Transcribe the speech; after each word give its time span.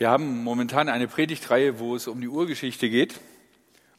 Wir 0.00 0.08
haben 0.08 0.44
momentan 0.44 0.88
eine 0.88 1.08
Predigtreihe, 1.08 1.78
wo 1.78 1.94
es 1.94 2.08
um 2.08 2.22
die 2.22 2.28
Urgeschichte 2.28 2.88
geht. 2.88 3.20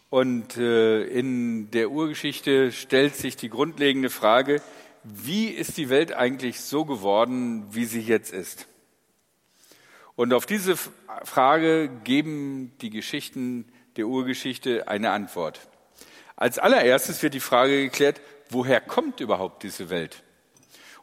Und 0.09 0.57
äh, 0.57 1.03
in 1.03 1.69
der 1.69 1.91
Urgeschichte 1.91 2.71
stellt 2.71 3.15
sich 3.15 3.37
die 3.37 3.49
grundlegende 3.49 4.09
Frage, 4.09 4.63
wie 5.03 5.49
ist 5.49 5.77
die 5.77 5.89
Welt 5.89 6.11
eigentlich 6.11 6.59
so 6.59 6.85
geworden, 6.85 7.67
wie 7.69 7.85
sie 7.85 8.01
jetzt 8.01 8.33
ist? 8.33 8.67
Und 10.15 10.33
auf 10.33 10.47
diese 10.47 10.75
Frage 10.75 11.91
geben 12.03 12.71
die 12.81 12.89
Geschichten 12.89 13.71
der 13.95 14.07
Urgeschichte 14.07 14.87
eine 14.87 15.11
Antwort. 15.11 15.59
Als 16.35 16.57
allererstes 16.57 17.21
wird 17.21 17.35
die 17.35 17.39
Frage 17.39 17.79
geklärt, 17.79 18.21
woher 18.49 18.81
kommt 18.81 19.19
überhaupt 19.19 19.61
diese 19.61 19.91
Welt? 19.91 20.23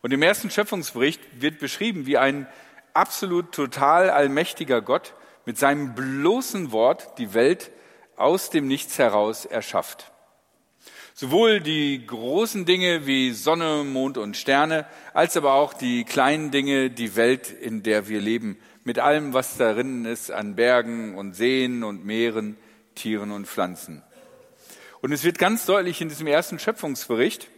Und 0.03 0.13
im 0.13 0.23
ersten 0.23 0.51
Schöpfungsbericht 0.51 1.21
wird 1.41 1.61
beschrieben, 1.61 2.05
wie 2.07 2.19
ein 2.19 2.49
absolut 2.99 3.53
total 3.53 4.11
allmächtiger 4.11 4.83
Gott 4.83 5.15
mit 5.47 5.57
seinem 5.57 5.95
bloßen 5.95 6.73
Wort 6.73 7.17
die 7.19 7.33
Welt 7.33 7.71
aus 8.17 8.51
dem 8.51 8.67
Nichts 8.67 8.99
heraus 8.99 9.45
erschafft. 9.45 10.11
Sowohl 11.15 11.61
die 11.61 12.05
großen 12.05 12.65
Dinge 12.65 13.07
wie 13.07 13.33
Sonne, 13.33 13.85
Mond 13.85 14.19
und 14.19 14.37
Sterne, 14.37 14.85
als 15.15 15.37
aber 15.37 15.55
auch 15.55 15.75
die 15.75 16.05
kleinen 16.05 16.51
Dinge, 16.51 16.91
die 16.91 17.15
Welt, 17.15 17.51
in 17.51 17.83
der 17.83 18.09
wir 18.09 18.21
leben, 18.21 18.59
mit 18.83 18.99
allem, 18.99 19.33
was 19.33 19.57
darin 19.57 20.05
ist 20.05 20.31
an 20.31 20.57
Bergen 20.57 21.17
und 21.17 21.35
Seen 21.35 21.85
und 21.85 22.05
Meeren, 22.05 22.57
Tieren 22.95 23.31
und 23.31 23.47
Pflanzen. 23.47 24.03
Und 25.03 25.13
es 25.13 25.23
wird 25.23 25.39
ganz 25.39 25.67
deutlich 25.67 26.01
in 26.01 26.09
diesem 26.09 26.27
ersten 26.27 26.59
Schöpfungsbericht, 26.59 27.49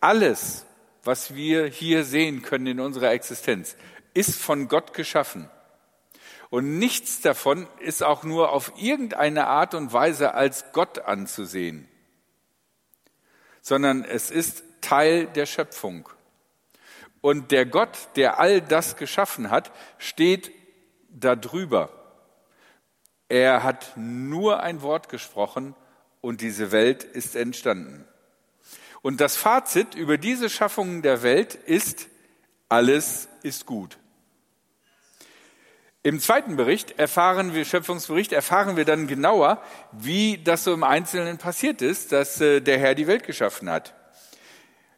alles, 0.00 0.64
was 1.04 1.34
wir 1.34 1.66
hier 1.66 2.04
sehen 2.04 2.42
können 2.42 2.66
in 2.66 2.80
unserer 2.80 3.12
Existenz, 3.12 3.76
ist 4.14 4.40
von 4.40 4.68
Gott 4.68 4.94
geschaffen. 4.94 5.50
Und 6.50 6.78
nichts 6.78 7.20
davon 7.20 7.66
ist 7.80 8.02
auch 8.02 8.22
nur 8.22 8.52
auf 8.52 8.72
irgendeine 8.76 9.48
Art 9.48 9.74
und 9.74 9.92
Weise 9.92 10.34
als 10.34 10.72
Gott 10.72 11.00
anzusehen, 11.00 11.88
sondern 13.60 14.04
es 14.04 14.30
ist 14.30 14.62
Teil 14.80 15.26
der 15.26 15.46
Schöpfung. 15.46 16.08
Und 17.20 17.50
der 17.50 17.66
Gott, 17.66 17.96
der 18.16 18.38
all 18.38 18.60
das 18.60 18.96
geschaffen 18.96 19.50
hat, 19.50 19.72
steht 19.98 20.52
darüber. 21.08 21.90
Er 23.28 23.62
hat 23.62 23.96
nur 23.96 24.62
ein 24.62 24.82
Wort 24.82 25.08
gesprochen 25.08 25.74
und 26.20 26.40
diese 26.40 26.70
Welt 26.70 27.02
ist 27.02 27.34
entstanden. 27.34 28.06
Und 29.02 29.20
das 29.20 29.36
Fazit 29.36 29.94
über 29.94 30.18
diese 30.18 30.48
Schaffungen 30.48 31.02
der 31.02 31.22
Welt 31.22 31.54
ist, 31.54 32.06
alles 32.68 33.28
ist 33.42 33.66
gut. 33.66 33.98
Im 36.06 36.20
zweiten 36.20 36.56
Bericht 36.56 36.98
erfahren 36.98 37.54
wir, 37.54 37.64
Schöpfungsbericht, 37.64 38.34
erfahren 38.34 38.76
wir 38.76 38.84
dann 38.84 39.06
genauer, 39.06 39.62
wie 39.90 40.36
das 40.36 40.62
so 40.62 40.74
im 40.74 40.84
Einzelnen 40.84 41.38
passiert 41.38 41.80
ist, 41.80 42.12
dass 42.12 42.42
äh, 42.42 42.60
der 42.60 42.78
Herr 42.78 42.94
die 42.94 43.06
Welt 43.06 43.24
geschaffen 43.24 43.70
hat. 43.70 43.94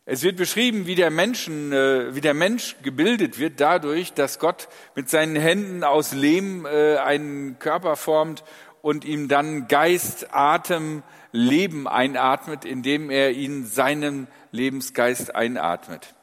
Es 0.05 0.25
wird 0.25 0.37
beschrieben, 0.37 0.87
wie 0.87 0.97
der, 0.97 1.13
Menschen, 1.13 1.73
äh, 1.73 2.13
wie 2.17 2.21
der 2.21 2.35
Mensch 2.35 2.75
gebildet 2.83 3.39
wird 3.39 3.61
dadurch, 3.61 4.15
dass 4.15 4.41
Gott 4.41 4.67
mit 4.97 5.09
seinen 5.09 5.37
Händen 5.37 5.85
aus 5.85 6.13
Lehm 6.13 6.67
äh, 6.67 6.97
einen 6.97 7.61
Körper 7.61 7.95
formt 7.95 8.43
und 8.83 9.05
ihm 9.05 9.29
dann 9.29 9.69
Geist, 9.69 10.35
Atem, 10.35 11.05
Leben 11.31 11.87
einatmet, 11.87 12.65
indem 12.65 13.11
er 13.11 13.31
ihn 13.31 13.65
seinen 13.65 14.27
Lebensgeist 14.51 15.37
einatmet. 15.37 16.17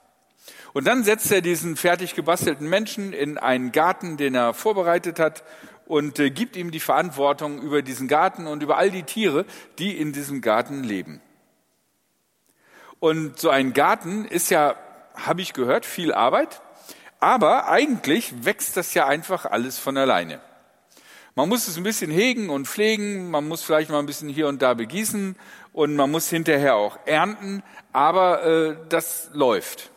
Und 0.74 0.86
dann 0.86 1.04
setzt 1.04 1.32
er 1.32 1.42
diesen 1.42 1.76
fertig 1.76 2.16
gebastelten 2.16 2.68
Menschen 2.68 3.14
in 3.14 3.38
einen 3.38 3.72
Garten, 3.72 4.18
den 4.18 4.34
er 4.34 4.54
vorbereitet 4.54 5.20
hat 5.20 5.44
und 5.86 6.18
äh, 6.20 6.32
gibt 6.32 6.56
ihm 6.56 6.72
die 6.72 6.80
Verantwortung 6.80 7.62
über 7.62 7.82
diesen 7.84 8.08
Garten 8.08 8.48
und 8.48 8.64
über 8.64 8.78
all 8.78 8.90
die 8.90 9.04
Tiere, 9.04 9.46
die 9.78 9.96
in 9.98 10.14
diesem 10.14 10.42
Garten 10.42 10.84
leben. 10.84 11.22
Und 13.00 13.40
so 13.40 13.50
ein 13.50 13.74
Garten 13.74 14.25
ist 14.25 14.50
ja, 14.50 14.75
habe 15.14 15.42
ich 15.42 15.53
gehört, 15.53 15.86
viel 15.86 16.14
Arbeit, 16.14 16.62
aber 17.20 17.70
eigentlich 17.70 18.46
wächst 18.46 18.76
das 18.76 18.94
ja 18.94 19.06
einfach 19.06 19.46
alles 19.46 19.78
von 19.78 19.97
alleine. 19.97 20.40
Man 21.36 21.50
muss 21.50 21.68
es 21.68 21.78
ein 21.78 21.84
bisschen 21.84 22.12
hegen 22.12 22.50
und 22.50 22.68
pflegen, 22.68 23.30
man 23.30 23.47
muss 23.47 23.64
vielleicht 23.64 23.90
mal 23.90 24.00
ein 24.00 24.06
bisschen 24.06 24.30
hier 24.30 24.47
und 24.47 24.62
da 24.62 24.74
begießen 24.74 25.36
und 25.72 25.96
man 25.96 26.12
muss 26.12 26.30
hinterher 26.30 26.76
auch 26.76 26.97
ernten, 27.06 27.64
aber 27.92 28.44
äh, 28.46 28.78
das 28.90 29.30
läuft. 29.34 29.93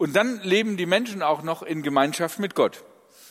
Und 0.00 0.16
dann 0.16 0.40
leben 0.40 0.78
die 0.78 0.86
Menschen 0.86 1.20
auch 1.20 1.42
noch 1.42 1.62
in 1.62 1.82
Gemeinschaft 1.82 2.38
mit 2.38 2.54
Gott. 2.54 2.84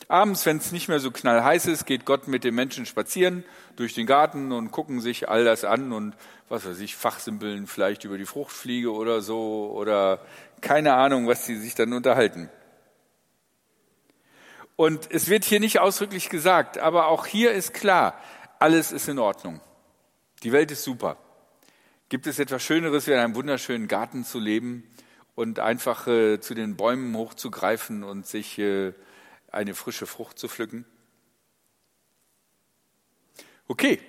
Abends, 0.07 0.46
wenn 0.46 0.57
es 0.57 0.72
nicht 0.72 0.88
mehr 0.88 1.00
so 1.00 1.09
knallheiß 1.09 1.66
ist, 1.66 1.88
geht 1.88 2.06
Gott 2.06 2.28
mit 2.28 2.44
den 2.44 2.53
Menschen 2.53 2.85
spazieren 2.85 3.44
durch 3.75 3.96
den 3.96 4.06
Garten 4.06 4.52
und 4.52 4.69
gucken 4.69 5.02
sich 5.02 5.30
all 5.30 5.44
das 5.44 5.63
an 5.63 5.91
und 5.91 6.13
was 6.47 6.68
weiß 6.68 6.80
ich, 6.81 6.96
fachsimpeln 6.96 7.66
vielleicht 7.66 8.03
über 8.03 8.19
die 8.19 8.28
Fruchtfliege 8.28 8.94
oder 8.94 9.22
so 9.22 9.72
oder 9.74 10.24
keine 10.62 10.94
Ahnung, 10.94 11.25
was 11.25 11.44
sie 11.47 11.56
sich 11.56 11.74
dann 11.74 11.91
unterhalten. 11.91 12.52
Und 14.75 15.12
es 15.12 15.28
wird 15.28 15.46
hier 15.46 15.59
nicht 15.59 15.80
ausdrücklich 15.80 16.30
gesagt, 16.30 16.78
aber 16.78 17.07
auch 17.07 17.25
hier 17.25 17.51
ist 17.51 17.74
klar, 17.74 18.13
alles 18.59 18.91
ist 18.91 19.09
in 19.09 19.18
Ordnung. 19.18 19.59
Die 20.44 20.51
Welt 20.51 20.69
ist 20.69 20.84
super. 20.84 21.18
Gibt 22.09 22.28
es 22.28 22.38
etwas 22.38 22.62
Schöneres, 22.62 23.07
wie 23.07 23.13
in 23.13 23.18
einem 23.18 23.34
wunderschönen 23.34 23.88
Garten 23.88 24.24
zu 24.24 24.38
leben? 24.38 24.84
Und 25.39 25.59
einfach 25.59 26.05
äh, 26.05 26.41
zu 26.41 26.53
den 26.53 26.75
Bäumen 26.75 27.16
hochzugreifen 27.16 28.03
und 28.03 28.27
sich 28.27 28.59
äh, 28.59 28.91
eine 29.50 29.73
frische 29.73 30.05
Frucht 30.05 30.38
zu 30.38 30.50
pflücken? 30.50 30.83
Okay, 33.69 34.01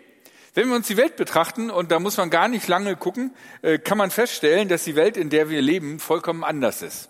wenn 0.54 0.68
wir 0.68 0.74
uns 0.74 0.88
die 0.88 0.96
Welt 0.96 1.14
betrachten, 1.14 1.70
und 1.70 1.92
da 1.92 2.00
muss 2.00 2.16
man 2.16 2.30
gar 2.30 2.48
nicht 2.48 2.66
lange 2.66 2.96
gucken, 2.96 3.32
äh, 3.62 3.78
kann 3.78 3.96
man 3.96 4.10
feststellen, 4.10 4.68
dass 4.68 4.82
die 4.82 4.96
Welt, 4.96 5.16
in 5.16 5.30
der 5.30 5.48
wir 5.48 5.62
leben, 5.62 6.00
vollkommen 6.00 6.42
anders 6.42 6.82
ist. 6.82 7.08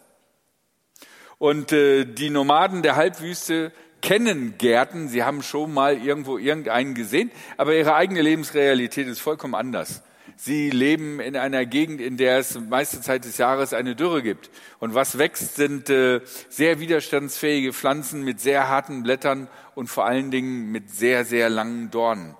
Und 1.38 1.72
äh, 1.72 2.04
die 2.04 2.28
Nomaden 2.28 2.82
der 2.82 2.96
Halbwüste 2.96 3.72
kennen 4.02 4.58
Gärten, 4.58 5.08
sie 5.08 5.24
haben 5.24 5.42
schon 5.42 5.72
mal 5.72 5.96
irgendwo 5.96 6.36
irgendeinen 6.36 6.94
gesehen, 6.94 7.30
aber 7.56 7.74
ihre 7.74 7.94
eigene 7.94 8.20
Lebensrealität 8.20 9.06
ist 9.06 9.22
vollkommen 9.22 9.54
anders. 9.54 10.02
Sie 10.42 10.70
leben 10.70 11.20
in 11.20 11.36
einer 11.36 11.66
Gegend, 11.66 12.00
in 12.00 12.16
der 12.16 12.38
es 12.38 12.58
meiste 12.58 13.02
Zeit 13.02 13.26
des 13.26 13.36
Jahres 13.36 13.74
eine 13.74 13.94
Dürre 13.94 14.22
gibt. 14.22 14.48
Und 14.78 14.94
was 14.94 15.18
wächst, 15.18 15.56
sind 15.56 15.90
äh, 15.90 16.22
sehr 16.48 16.80
widerstandsfähige 16.80 17.74
Pflanzen 17.74 18.24
mit 18.24 18.40
sehr 18.40 18.66
harten 18.66 19.02
Blättern 19.02 19.48
und 19.74 19.88
vor 19.88 20.06
allen 20.06 20.30
Dingen 20.30 20.72
mit 20.72 20.88
sehr, 20.88 21.26
sehr 21.26 21.50
langen 21.50 21.90
Dornen. 21.90 22.36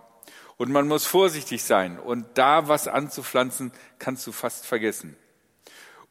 Und 0.57 0.73
man 0.73 0.89
muss 0.89 1.05
vorsichtig 1.05 1.63
sein. 1.63 1.99
Und 1.99 2.25
da 2.39 2.69
was 2.69 2.89
anzupflanzen, 2.89 3.71
kannst 3.99 4.27
du 4.27 4.33
fast 4.33 4.65
vergessen. 4.65 5.15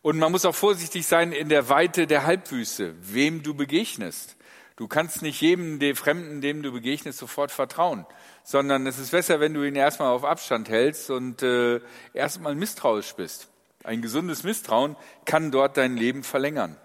Und 0.04 0.20
man 0.20 0.32
muss 0.32 0.46
auch 0.46 0.54
vorsichtig 0.54 1.08
sein 1.08 1.32
in 1.32 1.50
der 1.50 1.70
Weite 1.70 2.06
der 2.06 2.24
Halbwüste, 2.24 2.94
wem 3.02 3.42
du 3.42 3.56
begegnest. 3.56 4.38
Du 4.76 4.88
kannst 4.88 5.24
nicht 5.24 5.42
jedem 5.42 5.80
der 5.80 5.96
Fremden, 5.96 6.40
dem 6.40 6.62
du 6.62 6.72
begegnest, 6.72 7.18
sofort 7.18 7.50
vertrauen 7.52 8.06
sondern 8.44 8.88
es 8.88 9.00
ist 9.00 9.12
besser, 9.12 9.40
wenn 9.40 9.54
du 9.54 9.64
ihn 9.64 9.76
erstmal 9.76 10.10
auf 10.10 10.24
Abstand 10.24 10.70
hältst 10.70 11.10
und 11.10 11.44
äh, 11.44 11.82
erstmal 12.14 12.56
misstrauisch 12.56 13.14
bist. 13.14 13.48
Ein 13.84 14.02
gesundes 14.02 14.44
Misstrauen 14.44 14.96
kann 15.26 15.52
dort 15.52 15.78
dein 15.78 15.96
Leben 15.96 16.24
verlängern. 16.24 16.76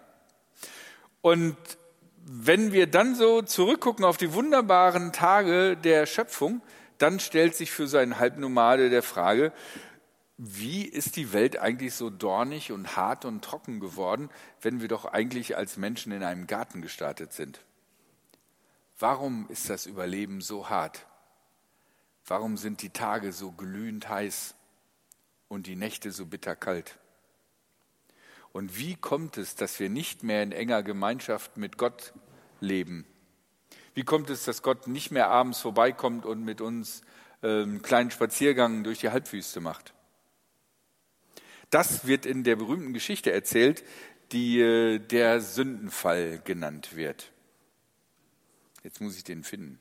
Und 1.20 1.56
wenn 2.26 2.72
wir 2.72 2.86
dann 2.86 3.14
so 3.14 3.42
zurückgucken 3.42 4.04
auf 4.04 4.16
die 4.16 4.32
wunderbaren 4.32 5.12
Tage 5.12 5.76
der 5.76 6.06
Schöpfung, 6.06 6.62
dann 6.98 7.20
stellt 7.20 7.54
sich 7.54 7.70
für 7.70 7.86
so 7.86 7.98
einen 7.98 8.18
Halbnomade 8.18 8.90
der 8.90 9.02
Frage, 9.02 9.52
wie 10.36 10.84
ist 10.84 11.16
die 11.16 11.32
Welt 11.32 11.58
eigentlich 11.58 11.94
so 11.94 12.10
dornig 12.10 12.72
und 12.72 12.96
hart 12.96 13.24
und 13.24 13.44
trocken 13.44 13.78
geworden, 13.78 14.30
wenn 14.60 14.80
wir 14.80 14.88
doch 14.88 15.04
eigentlich 15.04 15.56
als 15.56 15.76
Menschen 15.76 16.12
in 16.12 16.24
einem 16.24 16.46
Garten 16.46 16.82
gestartet 16.82 17.32
sind? 17.32 17.60
Warum 18.98 19.46
ist 19.48 19.70
das 19.70 19.86
Überleben 19.86 20.40
so 20.40 20.68
hart? 20.68 21.06
Warum 22.26 22.56
sind 22.56 22.82
die 22.82 22.90
Tage 22.90 23.32
so 23.32 23.52
glühend 23.52 24.08
heiß 24.08 24.54
und 25.48 25.66
die 25.66 25.76
Nächte 25.76 26.10
so 26.10 26.26
bitterkalt? 26.26 26.98
Und 28.52 28.78
wie 28.78 28.94
kommt 28.94 29.36
es, 29.36 29.56
dass 29.56 29.78
wir 29.80 29.90
nicht 29.90 30.22
mehr 30.22 30.42
in 30.42 30.52
enger 30.52 30.82
Gemeinschaft 30.82 31.56
mit 31.56 31.76
Gott 31.76 32.14
leben? 32.60 33.04
Wie 33.94 34.04
kommt 34.04 34.30
es, 34.30 34.44
dass 34.44 34.62
Gott 34.62 34.86
nicht 34.86 35.10
mehr 35.10 35.28
abends 35.28 35.60
vorbeikommt 35.60 36.24
und 36.24 36.44
mit 36.44 36.60
uns 36.60 37.02
einen 37.42 37.82
kleinen 37.82 38.10
Spaziergang 38.10 38.84
durch 38.84 39.00
die 39.00 39.10
Halbwüste 39.10 39.60
macht? 39.60 39.92
Das 41.70 42.06
wird 42.06 42.24
in 42.24 42.44
der 42.44 42.56
berühmten 42.56 42.92
Geschichte 42.92 43.32
erzählt, 43.32 43.84
die 44.32 44.60
äh, 44.60 44.98
der 44.98 45.40
Sündenfall 45.40 46.40
genannt 46.44 46.96
wird. 46.96 47.32
Jetzt 48.82 49.00
muss 49.00 49.16
ich 49.16 49.24
den 49.24 49.42
finden. 49.42 49.78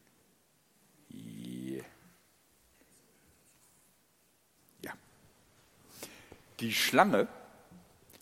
Die 6.60 6.74
Schlange 6.74 7.28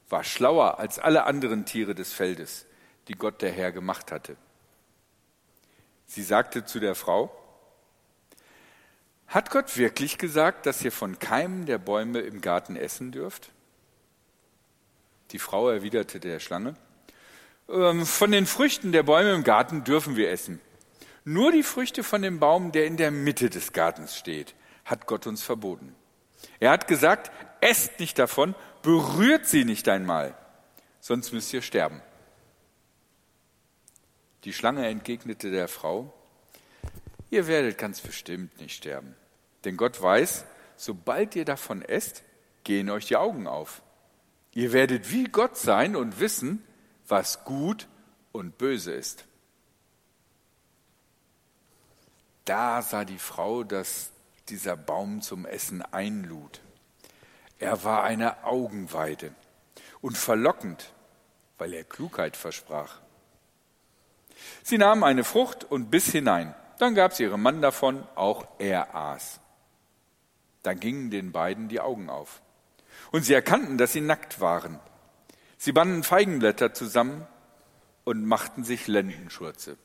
war 0.10 0.24
schlauer 0.24 0.80
als 0.80 1.00
alle 1.00 1.25
anderen 1.25 1.66
Tiere 1.66 1.95
des 1.95 2.13
Feldes, 2.13 2.66
die 3.07 3.13
Gott 3.13 3.42
der 3.42 3.51
Herr 3.51 3.72
gemacht 3.72 4.12
hatte. 4.12 4.36
Sie 6.06 6.24
sagte 6.24 6.66
zu 6.66 6.80
der 6.80 6.95
Frau, 6.95 7.36
hat 9.28 9.50
Gott 9.50 9.78
wirklich 9.78 10.18
gesagt, 10.18 10.66
dass 10.66 10.83
ihr 10.83 10.92
von 10.92 11.19
keinem 11.19 11.66
der 11.66 11.78
Bäume 11.78 12.19
im 12.19 12.42
Garten 12.42 12.75
essen 12.75 13.13
dürft? 13.13 13.51
Die 15.31 15.39
Frau 15.39 15.69
erwiderte 15.69 16.19
der 16.19 16.42
Schlange, 16.42 16.75
ähm, 17.69 18.06
von 18.06 18.31
den 18.31 18.45
Früchten 18.45 18.92
der 18.92 19.04
Bäume 19.04 19.34
im 19.34 19.44
Garten 19.44 19.86
dürfen 19.86 20.18
wir 20.18 20.30
essen. 20.31 20.60
Nur 21.24 21.51
die 21.51 21.63
Früchte 21.63 22.04
von 22.04 22.22
dem 22.22 22.39
Baum, 22.39 22.72
der 22.72 22.86
in 22.86 22.98
der 22.98 23.12
Mitte 23.12 23.50
des 23.50 23.72
Gartens 23.72 24.18
steht, 24.18 24.56
hat 24.84 25.07
Gott 25.07 25.27
uns 25.27 25.44
verboten. 25.44 25.95
Er 26.60 26.72
hat 26.72 26.88
gesagt, 26.88 27.31
esst 27.62 28.00
nicht 28.00 28.19
davon, 28.19 28.56
berührt 28.81 29.46
sie 29.46 29.63
nicht 29.63 29.88
einmal, 29.88 30.36
sonst 31.00 31.31
müsst 31.31 31.54
ihr 31.54 31.62
sterben. 31.62 32.02
Die 34.44 34.54
Schlange 34.54 34.88
entgegnete 34.88 35.52
der 35.52 35.68
Frau, 35.68 36.13
ihr 37.30 37.48
werdet 37.48 37.78
ganz 37.78 38.02
bestimmt 38.02 38.60
nicht 38.60 38.75
sterben. 38.75 39.16
Denn 39.63 39.78
Gott 39.78 40.02
weiß, 40.02 40.46
sobald 40.75 41.36
ihr 41.36 41.46
davon 41.46 41.84
esst, 41.84 42.24
gehen 42.63 42.90
euch 42.90 43.06
die 43.06 43.18
Augen 43.18 43.48
auf. 43.48 43.81
Ihr 44.54 44.74
werdet 44.74 45.12
wie 45.12 45.25
Gott 45.25 45.58
sein 45.58 45.96
und 45.96 46.19
wissen, 46.19 46.66
was 47.08 47.46
gut 47.46 47.88
und 48.31 48.58
böse 48.58 48.92
ist. 48.92 49.25
Da 52.46 52.81
sah 52.81 53.06
die 53.06 53.19
Frau, 53.19 53.63
dass 53.63 54.12
dieser 54.50 54.75
Baum 54.75 55.22
zum 55.22 55.46
Essen 55.46 55.81
einlud. 55.81 56.62
Er 57.62 57.84
war 57.84 58.04
eine 58.04 58.44
Augenweide 58.44 59.36
und 60.02 60.18
verlockend, 60.18 60.92
weil 61.60 61.75
er 61.75 61.84
Klugheit 61.84 62.36
versprach. 62.36 63.00
Sie 64.63 64.80
nahm 64.80 65.04
eine 65.04 65.24
Frucht 65.24 65.63
und 65.63 65.92
biss 65.92 66.12
hinein. 66.12 66.56
Dann 66.80 66.96
gab 66.96 67.13
sie 67.13 67.22
ihrem 67.22 67.44
Mann 67.44 67.62
davon, 67.62 68.04
auch 68.16 68.48
er 68.58 68.96
aß. 68.96 69.40
Dann 70.63 70.80
gingen 70.80 71.12
den 71.12 71.31
beiden 71.31 71.69
die 71.69 71.80
Augen 71.80 72.10
auf. 72.10 72.42
Und 73.12 73.25
sie 73.25 73.36
erkannten, 73.36 73.78
dass 73.78 73.94
sie 73.94 74.02
nackt 74.02 74.40
waren. 74.40 74.80
Sie 75.60 75.72
banden 75.72 76.02
Feigenblätter 76.02 76.74
zusammen 76.74 77.28
und 78.06 78.25
machten 78.25 78.63
sich 78.63 78.88
Lendenschurze. 78.88 79.78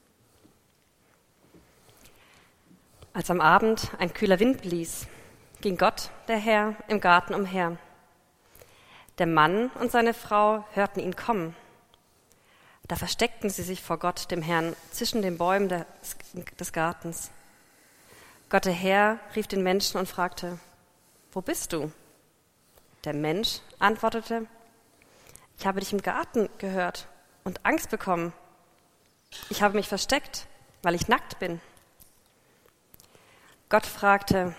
Als 3.13 3.31
am 3.31 3.43
Abend 3.43 3.91
ein 3.99 4.15
kühler 4.15 4.41
Wind 4.41 4.63
blies, 4.63 5.07
ging 5.67 5.79
Gott, 5.79 6.11
der 6.29 6.37
Herr, 6.37 6.77
im 6.87 7.01
Garten 7.01 7.35
umher. 7.35 7.77
Der 9.19 9.27
Mann 9.27 9.69
und 9.81 9.91
seine 9.91 10.15
Frau 10.15 10.65
hörten 10.75 11.01
ihn 11.01 11.17
kommen. 11.17 11.57
Da 12.87 12.95
versteckten 12.95 13.51
sie 13.51 13.65
sich 13.65 13.83
vor 13.83 13.99
Gott, 13.99 14.31
dem 14.31 14.43
Herrn, 14.43 14.77
zwischen 14.93 15.23
den 15.23 15.39
Bäumen 15.39 15.69
des, 15.69 15.85
des 16.61 16.73
Gartens. 16.73 17.33
Gott, 18.49 18.65
der 18.65 18.73
Herr, 18.75 19.19
rief 19.35 19.49
den 19.49 19.65
Menschen 19.65 19.99
und 19.99 20.09
fragte, 20.09 20.61
wo 21.33 21.41
bist 21.41 21.73
du? 21.73 21.91
Der 23.03 23.15
Mensch 23.15 23.59
antwortete, 23.81 24.47
ich 25.59 25.67
habe 25.67 25.81
dich 25.81 25.93
im 25.93 26.01
Garten 26.01 26.49
gehört 26.59 27.09
und 27.43 27.67
Angst 27.67 27.91
bekommen. 27.91 28.33
Ich 29.49 29.63
habe 29.63 29.75
mich 29.75 29.89
versteckt, 29.89 30.47
weil 30.83 30.95
ich 30.95 31.09
nackt 31.09 31.41
bin. 31.41 31.61
Gott 33.69 33.85
fragte, 33.85 34.55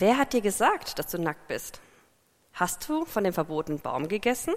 wer 0.00 0.18
hat 0.18 0.32
dir 0.32 0.40
gesagt, 0.40 0.98
dass 0.98 1.08
du 1.08 1.18
nackt 1.18 1.48
bist? 1.48 1.80
Hast 2.52 2.88
du 2.88 3.04
von 3.04 3.24
dem 3.24 3.32
verbotenen 3.32 3.80
Baum 3.80 4.08
gegessen? 4.08 4.54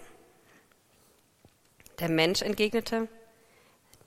Der 2.00 2.09
Mensch 2.09 2.41
entgegnete, 2.41 3.07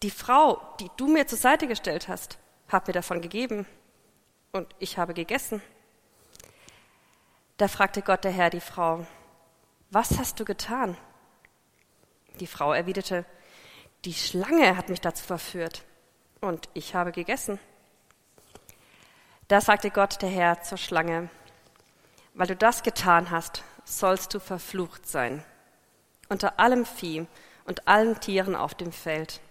die 0.02 0.10
Frau, 0.10 0.60
die 0.80 0.90
du 0.96 1.08
mir 1.08 1.26
zur 1.26 1.38
Seite 1.38 1.66
gestellt 1.68 2.08
hast, 2.08 2.38
hat 2.68 2.86
mir 2.86 2.94
davon 2.94 3.20
gegeben 3.20 3.66
und 4.52 4.74
ich 4.78 4.98
habe 4.98 5.14
gegessen. 5.14 5.62
Da 7.58 7.68
fragte 7.68 8.02
Gott 8.02 8.24
der 8.24 8.32
Herr 8.32 8.50
die 8.50 8.60
Frau, 8.60 9.06
was 9.90 10.18
hast 10.18 10.40
du 10.40 10.44
getan? 10.44 10.96
Die 12.40 12.46
Frau 12.46 12.72
erwiderte, 12.72 13.26
die 14.04 14.14
Schlange 14.14 14.76
hat 14.76 14.88
mich 14.88 15.00
dazu 15.00 15.22
verführt 15.22 15.84
und 16.40 16.68
ich 16.74 16.94
habe 16.94 17.12
gegessen. 17.12 17.60
Da 19.52 19.60
sagte 19.60 19.90
Gott 19.90 20.22
der 20.22 20.30
Herr 20.30 20.62
zur 20.62 20.78
Schlange, 20.78 21.28
weil 22.32 22.46
du 22.46 22.56
das 22.56 22.82
getan 22.82 23.30
hast, 23.30 23.62
sollst 23.84 24.32
du 24.32 24.40
verflucht 24.40 25.06
sein 25.06 25.44
unter 26.30 26.58
allem 26.58 26.86
Vieh 26.86 27.26
und 27.66 27.86
allen 27.86 28.18
Tieren 28.18 28.56
auf 28.56 28.74
dem 28.74 28.92
Feld. 28.92 29.42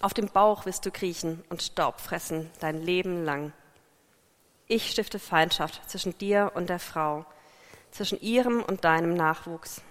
Auf 0.00 0.12
dem 0.12 0.26
Bauch 0.26 0.66
wirst 0.66 0.86
du 0.86 0.90
kriechen 0.90 1.44
und 1.50 1.62
Staub 1.62 2.00
fressen 2.00 2.50
dein 2.58 2.82
Leben 2.82 3.24
lang. 3.24 3.52
Ich 4.66 4.90
stifte 4.90 5.20
Feindschaft 5.20 5.88
zwischen 5.88 6.18
dir 6.18 6.50
und 6.56 6.68
der 6.68 6.80
Frau, 6.80 7.24
zwischen 7.92 8.20
ihrem 8.20 8.60
und 8.60 8.82
deinem 8.82 9.14
Nachwuchs. 9.14 9.82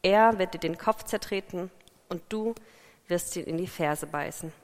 Er 0.00 0.38
wird 0.38 0.54
dir 0.54 0.60
den 0.60 0.78
Kopf 0.78 1.02
zertreten 1.02 1.70
und 2.08 2.22
du 2.30 2.54
wirst 3.08 3.36
ihn 3.36 3.44
in 3.44 3.58
die 3.58 3.66
Ferse 3.66 4.06
beißen. 4.06 4.54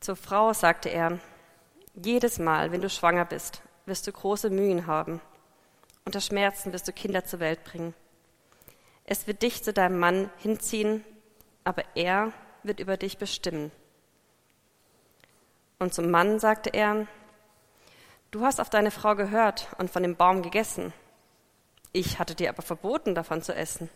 Zur 0.00 0.16
Frau 0.16 0.52
sagte 0.52 0.88
er, 0.88 1.20
jedes 2.06 2.38
Mal, 2.38 2.72
wenn 2.72 2.80
du 2.80 2.90
schwanger 2.90 3.24
bist, 3.24 3.62
wirst 3.86 4.06
du 4.06 4.12
große 4.12 4.50
Mühen 4.50 4.86
haben. 4.86 5.20
Unter 6.04 6.20
Schmerzen 6.20 6.72
wirst 6.72 6.88
du 6.88 6.92
Kinder 6.92 7.24
zur 7.24 7.40
Welt 7.40 7.64
bringen. 7.64 7.94
Es 9.04 9.26
wird 9.26 9.42
dich 9.42 9.62
zu 9.62 9.72
deinem 9.72 9.98
Mann 9.98 10.30
hinziehen, 10.38 11.04
aber 11.64 11.82
er 11.94 12.32
wird 12.62 12.80
über 12.80 12.96
dich 12.96 13.18
bestimmen. 13.18 13.70
Und 15.78 15.94
zum 15.94 16.10
Mann 16.10 16.38
sagte 16.38 16.70
er, 16.70 17.06
Du 18.30 18.42
hast 18.42 18.60
auf 18.60 18.68
deine 18.68 18.90
Frau 18.90 19.14
gehört 19.14 19.68
und 19.78 19.90
von 19.90 20.02
dem 20.02 20.14
Baum 20.14 20.42
gegessen. 20.42 20.92
Ich 21.92 22.18
hatte 22.18 22.34
dir 22.34 22.50
aber 22.50 22.60
verboten, 22.60 23.14
davon 23.14 23.42
zu 23.42 23.54
essen. 23.54 23.88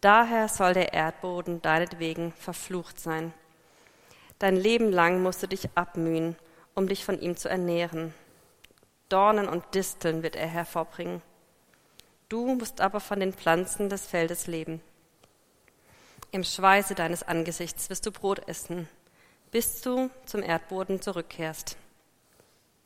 Daher 0.00 0.48
soll 0.48 0.74
der 0.74 0.92
Erdboden 0.92 1.60
deinetwegen 1.60 2.32
verflucht 2.34 3.00
sein. 3.00 3.34
Dein 4.38 4.54
Leben 4.54 4.92
lang 4.92 5.22
musst 5.22 5.42
du 5.42 5.48
dich 5.48 5.68
abmühen, 5.74 6.36
um 6.74 6.88
dich 6.88 7.04
von 7.04 7.20
ihm 7.20 7.36
zu 7.36 7.48
ernähren. 7.48 8.14
Dornen 9.08 9.48
und 9.48 9.64
Disteln 9.74 10.22
wird 10.22 10.36
er 10.36 10.46
hervorbringen. 10.46 11.22
Du 12.28 12.54
musst 12.54 12.80
aber 12.80 13.00
von 13.00 13.20
den 13.20 13.32
Pflanzen 13.32 13.88
des 13.88 14.06
Feldes 14.06 14.46
leben. 14.46 14.80
Im 16.30 16.44
Schweiße 16.44 16.94
deines 16.94 17.22
Angesichts 17.22 17.90
wirst 17.90 18.06
du 18.06 18.12
Brot 18.12 18.46
essen, 18.48 18.88
bis 19.50 19.80
du 19.80 20.10
zum 20.26 20.42
Erdboden 20.42 21.02
zurückkehrst 21.02 21.76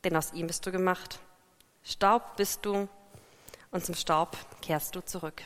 denn 0.05 0.17
aus 0.17 0.33
ihm 0.33 0.47
bist 0.47 0.65
du 0.67 0.73
gemacht. 0.73 1.19
Staub 1.83 2.37
bist 2.37 2.65
du 2.65 2.89
und 3.71 3.85
zum 3.85 3.95
Staub 3.95 4.37
kehrst 4.61 4.95
du 4.95 5.01
zurück. 5.01 5.43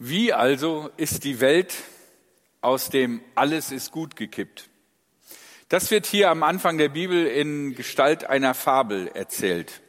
Wie 0.00 0.32
also 0.32 0.90
ist 0.96 1.24
die 1.24 1.40
Welt 1.40 1.74
aus 2.60 2.88
dem 2.88 3.20
Alles 3.34 3.72
ist 3.72 3.90
gut 3.90 4.14
gekippt? 4.14 4.70
Das 5.68 5.90
wird 5.90 6.06
hier 6.06 6.30
am 6.30 6.44
Anfang 6.44 6.78
der 6.78 6.88
Bibel 6.88 7.26
in 7.26 7.74
Gestalt 7.74 8.22
einer 8.22 8.54
Fabel 8.54 9.08
erzählt. 9.08 9.82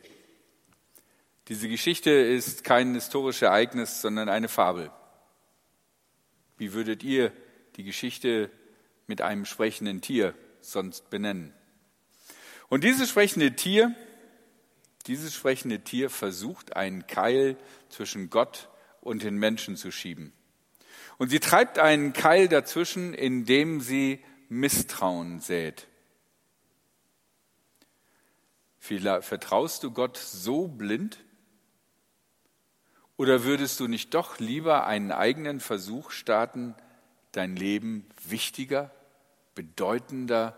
Diese 1.47 1.69
Geschichte 1.69 2.09
ist 2.09 2.63
kein 2.63 2.95
historisches 2.95 3.43
Ereignis, 3.43 4.01
sondern 4.01 4.29
eine 4.29 4.47
Fabel. 4.47 4.91
Wie 6.57 6.73
würdet 6.73 7.03
ihr 7.03 7.31
die 7.75 7.83
Geschichte 7.83 8.49
mit 9.05 9.21
einem 9.21 9.45
sprechenden 9.45 10.01
Tier 10.01 10.33
sonst 10.61 11.11
benennen? 11.11 11.53
Und 12.67 12.83
dieses 12.83 13.09
sprechende 13.09 13.55
Tier, 13.55 13.95
dieses 15.05 15.35
sprechende 15.35 15.81
Tier 15.81 16.09
versucht 16.09 16.75
einen 16.75 17.05
Keil 17.05 17.57
zwischen 17.89 18.31
Gott 18.31 18.69
und 19.09 19.23
den 19.23 19.37
Menschen 19.37 19.75
zu 19.75 19.91
schieben. 19.91 20.31
Und 21.17 21.29
sie 21.29 21.39
treibt 21.39 21.79
einen 21.79 22.13
Keil 22.13 22.47
dazwischen, 22.47 23.13
indem 23.13 23.81
sie 23.81 24.23
Misstrauen 24.47 25.41
sät. 25.41 25.87
Vertraust 28.79 29.83
du 29.83 29.91
Gott 29.91 30.17
so 30.17 30.67
blind, 30.67 31.19
oder 33.17 33.43
würdest 33.43 33.81
du 33.81 33.87
nicht 33.87 34.13
doch 34.13 34.39
lieber 34.39 34.87
einen 34.87 35.11
eigenen 35.11 35.59
Versuch 35.59 36.11
starten, 36.11 36.73
dein 37.33 37.57
Leben 37.57 38.07
wichtiger, 38.23 38.91
bedeutender, 39.55 40.57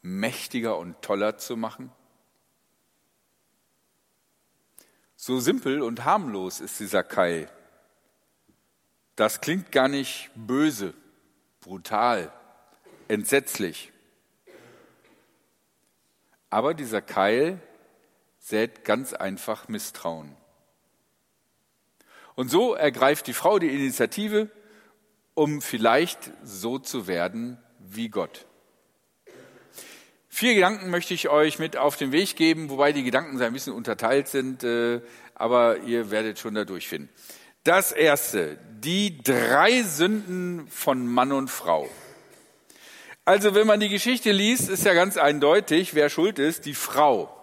mächtiger 0.00 0.78
und 0.78 1.02
toller 1.02 1.36
zu 1.36 1.56
machen? 1.56 1.90
So 5.16 5.40
simpel 5.40 5.82
und 5.82 6.04
harmlos 6.04 6.60
ist 6.60 6.78
dieser 6.78 7.02
Keil. 7.02 7.50
Das 9.16 9.40
klingt 9.40 9.72
gar 9.72 9.88
nicht 9.88 10.30
böse, 10.34 10.94
brutal, 11.60 12.32
entsetzlich. 13.08 13.92
Aber 16.48 16.74
dieser 16.74 17.02
Keil 17.02 17.60
sät 18.38 18.84
ganz 18.84 19.12
einfach 19.12 19.68
Misstrauen. 19.68 20.36
Und 22.34 22.50
so 22.50 22.74
ergreift 22.74 23.26
die 23.26 23.34
Frau 23.34 23.58
die 23.58 23.68
Initiative, 23.68 24.50
um 25.34 25.60
vielleicht 25.60 26.32
so 26.42 26.78
zu 26.78 27.06
werden 27.06 27.58
wie 27.78 28.08
Gott. 28.08 28.46
Vier 30.28 30.54
Gedanken 30.54 30.90
möchte 30.90 31.12
ich 31.12 31.28
euch 31.28 31.58
mit 31.58 31.76
auf 31.76 31.96
den 31.96 32.12
Weg 32.12 32.36
geben, 32.36 32.70
wobei 32.70 32.92
die 32.92 33.02
Gedanken 33.02 33.40
ein 33.42 33.52
bisschen 33.52 33.74
unterteilt 33.74 34.28
sind, 34.28 34.62
äh, 34.64 35.00
aber 35.34 35.78
ihr 35.78 36.10
werdet 36.10 36.38
schon 36.38 36.54
da 36.54 36.64
durchfinden. 36.64 37.10
Das 37.64 37.92
erste, 37.92 38.56
die 38.80 39.22
drei 39.22 39.82
Sünden 39.82 40.66
von 40.68 41.06
Mann 41.06 41.30
und 41.30 41.50
Frau. 41.50 41.90
Also 43.26 43.54
wenn 43.54 43.66
man 43.66 43.80
die 43.80 43.90
Geschichte 43.90 44.32
liest, 44.32 44.70
ist 44.70 44.86
ja 44.86 44.94
ganz 44.94 45.18
eindeutig, 45.18 45.94
wer 45.94 46.08
schuld 46.08 46.38
ist, 46.38 46.64
die 46.64 46.74
Frau. 46.74 47.36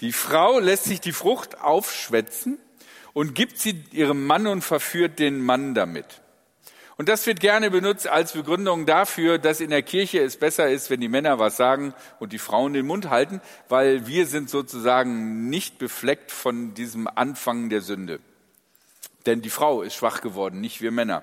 Die 0.00 0.12
Frau 0.12 0.60
lässt 0.60 0.84
sich 0.84 1.02
die 1.02 1.12
Frucht 1.12 1.60
aufschwätzen 1.60 2.58
und 3.12 3.34
gibt 3.34 3.58
sie 3.58 3.84
ihrem 3.92 4.26
Mann 4.26 4.46
und 4.46 4.62
verführt 4.62 5.18
den 5.18 5.44
Mann 5.44 5.74
damit. 5.74 6.22
Und 6.96 7.10
das 7.10 7.26
wird 7.26 7.40
gerne 7.40 7.70
benutzt 7.70 8.08
als 8.08 8.32
Begründung 8.32 8.86
dafür, 8.86 9.36
dass 9.36 9.60
in 9.60 9.68
der 9.68 9.82
Kirche 9.82 10.20
es 10.20 10.38
besser 10.38 10.70
ist, 10.70 10.88
wenn 10.88 11.02
die 11.02 11.10
Männer 11.10 11.38
was 11.38 11.58
sagen 11.58 11.92
und 12.18 12.32
die 12.32 12.38
Frauen 12.38 12.72
den 12.72 12.86
Mund 12.86 13.10
halten, 13.10 13.42
weil 13.68 14.06
wir 14.06 14.26
sind 14.26 14.48
sozusagen 14.48 15.50
nicht 15.50 15.76
befleckt 15.76 16.32
von 16.32 16.72
diesem 16.72 17.06
Anfang 17.06 17.68
der 17.68 17.82
Sünde. 17.82 18.20
Denn 19.26 19.42
die 19.42 19.50
Frau 19.50 19.82
ist 19.82 19.94
schwach 19.94 20.20
geworden, 20.20 20.60
nicht 20.60 20.80
wir 20.80 20.92
Männer. 20.92 21.22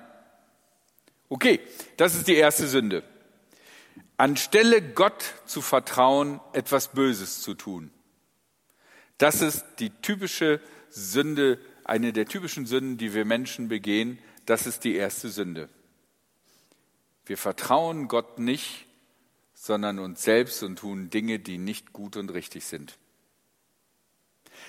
Okay, 1.28 1.60
das 1.96 2.14
ist 2.14 2.28
die 2.28 2.36
erste 2.36 2.68
Sünde. 2.68 3.02
Anstelle 4.16 4.82
Gott 4.82 5.34
zu 5.46 5.60
vertrauen, 5.62 6.40
etwas 6.52 6.88
Böses 6.88 7.40
zu 7.40 7.54
tun. 7.54 7.90
Das 9.18 9.40
ist 9.40 9.64
die 9.78 9.90
typische 9.90 10.60
Sünde, 10.90 11.58
eine 11.84 12.12
der 12.12 12.26
typischen 12.26 12.66
Sünden, 12.66 12.98
die 12.98 13.14
wir 13.14 13.24
Menschen 13.24 13.68
begehen, 13.68 14.18
das 14.46 14.66
ist 14.66 14.84
die 14.84 14.94
erste 14.94 15.28
Sünde. 15.28 15.68
Wir 17.26 17.38
vertrauen 17.38 18.08
Gott 18.08 18.38
nicht, 18.38 18.86
sondern 19.54 19.98
uns 19.98 20.22
selbst 20.22 20.62
und 20.62 20.78
tun 20.78 21.10
Dinge, 21.10 21.38
die 21.38 21.58
nicht 21.58 21.92
gut 21.92 22.16
und 22.16 22.32
richtig 22.32 22.66
sind. 22.66 22.98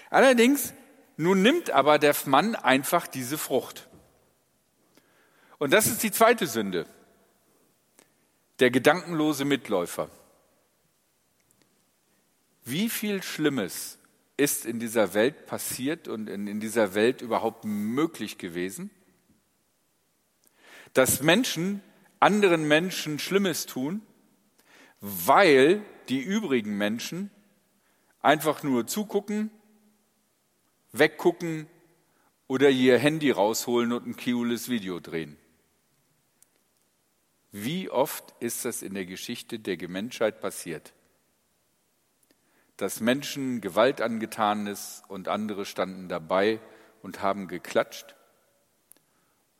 Allerdings, 0.09 0.73
nun 1.17 1.41
nimmt 1.41 1.71
aber 1.71 1.99
der 1.99 2.15
Mann 2.25 2.55
einfach 2.55 3.07
diese 3.07 3.37
Frucht. 3.37 3.87
Und 5.57 5.71
das 5.71 5.87
ist 5.87 6.03
die 6.03 6.11
zweite 6.11 6.47
Sünde, 6.47 6.85
der 8.59 8.71
gedankenlose 8.71 9.45
Mitläufer. 9.45 10.09
Wie 12.63 12.89
viel 12.89 13.23
Schlimmes 13.23 13.99
ist 14.37 14.65
in 14.65 14.79
dieser 14.79 15.13
Welt 15.13 15.45
passiert 15.45 16.07
und 16.07 16.27
in 16.27 16.59
dieser 16.59 16.93
Welt 16.93 17.21
überhaupt 17.21 17.63
möglich 17.63 18.37
gewesen? 18.37 18.89
dass 20.95 21.21
Menschen 21.21 21.81
anderen 22.21 22.67
Menschen 22.67 23.19
Schlimmes 23.19 23.65
tun, 23.65 24.01
weil 25.01 25.83
die 26.07 26.21
übrigen 26.21 26.77
Menschen 26.77 27.29
einfach 28.21 28.63
nur 28.63 28.87
zugucken, 28.87 29.51
weggucken 30.99 31.67
oder 32.47 32.69
ihr 32.69 32.97
Handy 32.97 33.31
rausholen 33.31 33.91
und 33.91 34.05
ein 34.05 34.15
cooles 34.17 34.69
Video 34.69 34.99
drehen. 34.99 35.37
Wie 37.51 37.89
oft 37.89 38.33
ist 38.39 38.65
das 38.65 38.81
in 38.81 38.93
der 38.93 39.05
Geschichte 39.05 39.59
der 39.59 39.77
Menschheit 39.87 40.41
passiert? 40.41 40.93
Dass 42.77 42.99
Menschen 42.99 43.61
Gewalt 43.61 44.01
angetan 44.01 44.67
ist 44.67 45.03
und 45.07 45.29
andere 45.29 45.65
standen 45.65 46.09
dabei 46.09 46.59
und 47.01 47.21
haben 47.21 47.47
geklatscht 47.47 48.15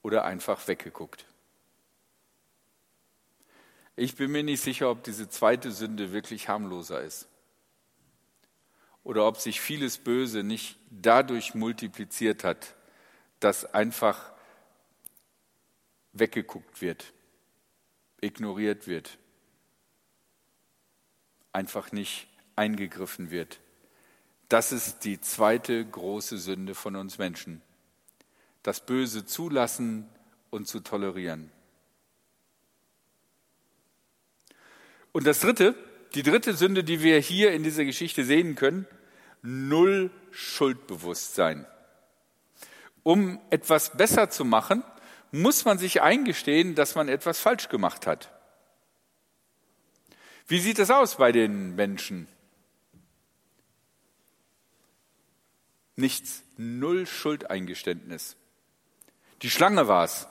oder 0.02 0.26
einfach 0.26 0.68
weggeguckt. 0.68 1.26
Ich 3.96 4.16
bin 4.16 4.32
mir 4.32 4.44
nicht 4.44 4.62
sicher, 4.62 4.92
ob 4.92 5.04
diese 5.04 5.30
zweite 5.30 5.72
Sünde 5.72 6.12
wirklich 6.12 6.50
harmloser 6.50 7.02
ist. 7.02 7.30
Oder 9.06 9.26
ob 9.26 9.38
sich 9.38 9.62
vieles 9.62 9.98
Böse 9.98 10.44
nicht 10.44 10.78
dadurch 10.90 11.56
multipliziert 11.56 12.44
hat, 12.44 12.76
dass 13.40 13.74
einfach 13.74 14.34
weggeguckt 16.12 16.82
wird, 16.82 17.14
ignoriert 18.20 18.88
wird, 18.88 19.18
einfach 21.54 21.94
nicht 21.94 22.28
eingegriffen 22.58 23.32
wird. 23.32 23.62
Das 24.50 24.74
ist 24.74 25.06
die 25.06 25.22
zweite 25.22 25.86
große 25.86 26.38
Sünde 26.38 26.76
von 26.76 26.98
uns 26.98 27.18
Menschen 27.18 27.62
das 28.66 28.84
Böse 28.84 29.26
zulassen 29.26 30.10
und 30.50 30.68
zu 30.68 30.80
tolerieren. 30.80 31.52
Und 35.12 35.28
das 35.28 35.40
dritte, 35.40 35.76
die 36.16 36.24
dritte 36.24 36.56
Sünde, 36.56 36.84
die 36.84 37.04
wir 37.04 37.20
hier 37.20 37.52
in 37.52 37.64
dieser 37.64 37.86
Geschichte 37.86 38.24
sehen 38.24 38.56
können, 38.56 38.88
null 39.42 40.10
Schuldbewusstsein. 40.32 41.68
Um 43.04 43.40
etwas 43.50 43.96
besser 43.96 44.30
zu 44.30 44.46
machen, 44.46 44.84
muss 45.32 45.66
man 45.66 45.78
sich 45.78 46.02
eingestehen, 46.02 46.74
dass 46.74 46.96
man 46.96 47.10
etwas 47.10 47.40
falsch 47.40 47.70
gemacht 47.70 48.08
hat. 48.08 48.32
Wie 50.48 50.60
sieht 50.60 50.80
es 50.80 50.90
aus 50.90 51.18
bei 51.18 51.32
den 51.32 51.76
Menschen? 51.76 52.28
Nichts, 55.98 56.44
null 56.58 57.06
Schuldeingeständnis. 57.06 58.38
Die 59.42 59.50
Schlange 59.50 59.88
war 59.88 60.06
es. 60.06 60.28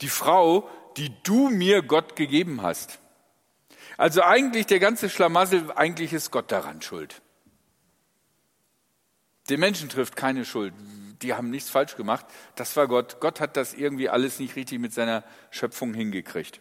Die 0.00 0.08
Frau, 0.08 0.68
die 0.96 1.12
du 1.22 1.48
mir 1.50 1.82
Gott 1.82 2.16
gegeben 2.16 2.62
hast. 2.62 3.01
Also 3.96 4.22
eigentlich 4.22 4.66
der 4.66 4.78
ganze 4.78 5.10
Schlamassel, 5.10 5.70
eigentlich 5.72 6.12
ist 6.12 6.30
Gott 6.30 6.50
daran 6.50 6.82
schuld. 6.82 7.22
Den 9.48 9.60
Menschen 9.60 9.88
trifft 9.88 10.16
keine 10.16 10.44
Schuld. 10.44 10.72
Die 11.20 11.34
haben 11.34 11.50
nichts 11.50 11.70
falsch 11.70 11.96
gemacht. 11.96 12.26
Das 12.56 12.76
war 12.76 12.88
Gott. 12.88 13.20
Gott 13.20 13.40
hat 13.40 13.56
das 13.56 13.74
irgendwie 13.74 14.08
alles 14.08 14.38
nicht 14.38 14.56
richtig 14.56 14.78
mit 14.78 14.92
seiner 14.92 15.24
Schöpfung 15.50 15.94
hingekriegt. 15.94 16.60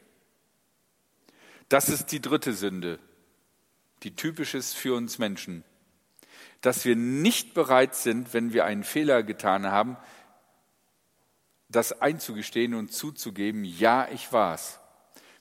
Das 1.69 1.87
ist 1.87 2.11
die 2.11 2.19
dritte 2.19 2.53
Sünde, 2.53 2.99
die 4.03 4.13
typisch 4.15 4.55
ist 4.55 4.75
für 4.75 4.93
uns 4.93 5.19
Menschen. 5.19 5.63
Dass 6.59 6.83
wir 6.85 6.95
nicht 6.95 7.53
bereit 7.53 7.95
sind, 7.95 8.33
wenn 8.33 8.51
wir 8.51 8.65
einen 8.65 8.83
Fehler 8.83 9.23
getan 9.23 9.67
haben, 9.67 9.95
das 11.69 12.01
einzugestehen 12.01 12.73
und 12.73 12.91
zuzugeben, 12.91 13.63
ja, 13.63 14.09
ich 14.09 14.33
war's. 14.33 14.80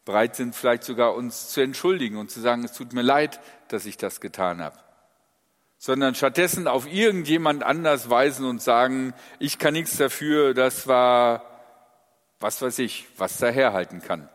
Bereit 0.04 0.36
sind 0.36 0.54
vielleicht 0.54 0.84
sogar 0.84 1.14
uns 1.14 1.50
zu 1.50 1.60
entschuldigen 1.60 2.16
und 2.16 2.30
zu 2.30 2.40
sagen, 2.40 2.64
es 2.64 2.72
tut 2.72 2.92
mir 2.92 3.02
leid, 3.02 3.40
dass 3.68 3.86
ich 3.86 3.96
das 3.96 4.20
getan 4.20 4.62
habe. 4.62 4.78
Sondern 5.78 6.14
stattdessen 6.14 6.66
auf 6.66 6.90
irgendjemand 6.90 7.62
anders 7.62 8.10
weisen 8.10 8.44
und 8.46 8.60
sagen, 8.60 9.14
ich 9.38 9.58
kann 9.58 9.74
nichts 9.74 9.96
dafür, 9.96 10.54
das 10.54 10.86
war, 10.86 11.44
was 12.38 12.60
weiß 12.60 12.78
ich, 12.80 13.06
was 13.16 13.38
daherhalten 13.38 14.02
kann. 14.02 14.28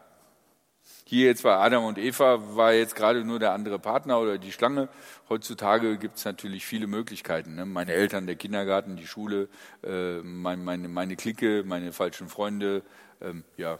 Hier 1.07 1.27
jetzt 1.27 1.43
bei 1.43 1.55
Adam 1.55 1.85
und 1.85 1.99
Eva 1.99 2.55
war 2.55 2.73
jetzt 2.73 2.95
gerade 2.95 3.23
nur 3.23 3.37
der 3.37 3.51
andere 3.51 3.77
Partner 3.77 4.19
oder 4.19 4.39
die 4.39 4.51
Schlange. 4.51 4.89
Heutzutage 5.29 5.99
gibt 5.99 6.17
es 6.17 6.25
natürlich 6.25 6.65
viele 6.65 6.87
Möglichkeiten. 6.87 7.53
Ne? 7.53 7.65
Meine 7.67 7.93
Eltern, 7.93 8.25
der 8.25 8.37
Kindergarten, 8.37 8.95
die 8.95 9.05
Schule, 9.05 9.47
äh, 9.83 10.21
mein, 10.23 10.63
meine, 10.63 10.87
meine 10.87 11.15
Clique, 11.15 11.63
meine 11.63 11.93
falschen 11.93 12.27
Freunde. 12.27 12.81
Ähm, 13.21 13.43
ja, 13.55 13.77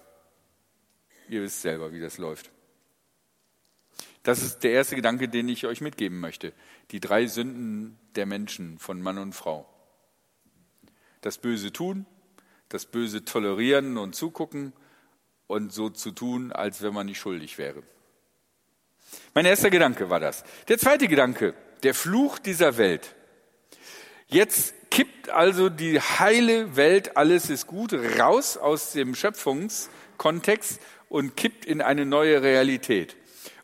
ihr 1.30 1.42
wisst 1.42 1.62
selber, 1.62 1.92
wie 1.92 2.00
das 2.00 2.18
läuft. 2.18 2.52
Das 4.24 4.42
ist 4.42 4.60
der 4.60 4.72
erste 4.72 4.96
Gedanke, 4.96 5.30
den 5.30 5.48
ich 5.50 5.68
euch 5.68 5.82
mitgeben 5.82 6.20
möchte. 6.20 6.52
Die 6.92 7.00
drei 7.00 7.28
Sünden 7.28 8.00
der 8.16 8.26
Menschen 8.26 8.80
von 8.80 9.02
Mann 9.02 9.20
und 9.20 9.34
Frau. 9.34 9.70
Das 11.22 11.38
Böse 11.38 11.72
tun, 11.72 12.06
das 12.70 12.86
Böse 12.86 13.24
tolerieren 13.24 13.98
und 13.98 14.16
zugucken 14.16 14.74
und 15.48 15.72
so 15.72 15.90
zu 15.90 16.12
tun, 16.12 16.52
als 16.52 16.82
wenn 16.82 16.94
man 16.94 17.06
nicht 17.06 17.20
schuldig 17.20 17.58
wäre. 17.58 17.84
Mein 19.34 19.46
erster 19.46 19.70
Gedanke 19.70 20.10
war 20.10 20.20
das. 20.20 20.44
Der 20.68 20.78
zweite 20.78 21.08
Gedanke, 21.08 21.54
der 21.84 21.94
Fluch 21.94 22.40
dieser 22.40 22.78
Welt. 22.78 23.16
Jetzt 24.28 24.74
kippt 24.90 25.30
also 25.30 25.70
die 25.70 26.00
heile 26.00 26.76
Welt, 26.76 27.16
alles 27.16 27.50
ist 27.50 27.68
gut, 27.68 27.94
raus 27.94 28.58
aus 28.58 28.94
dem 28.94 29.14
Schöpfungskontext 29.14 30.80
und 31.10 31.36
kippt 31.36 31.66
in 31.66 31.82
eine 31.82 32.06
neue 32.06 32.42
Realität. 32.42 33.16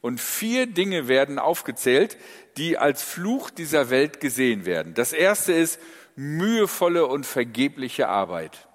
Und 0.01 0.19
vier 0.19 0.65
Dinge 0.67 1.07
werden 1.07 1.39
aufgezählt, 1.39 2.17
die 2.57 2.77
als 2.77 3.03
Fluch 3.03 3.50
dieser 3.50 3.89
Welt 3.89 4.19
gesehen 4.19 4.65
werden. 4.65 4.93
Das 4.93 5.13
erste 5.13 5.53
ist 5.53 5.79
mühevolle 6.15 7.05
und 7.05 7.25
vergebliche 7.25 8.07
Arbeit. 8.07 8.67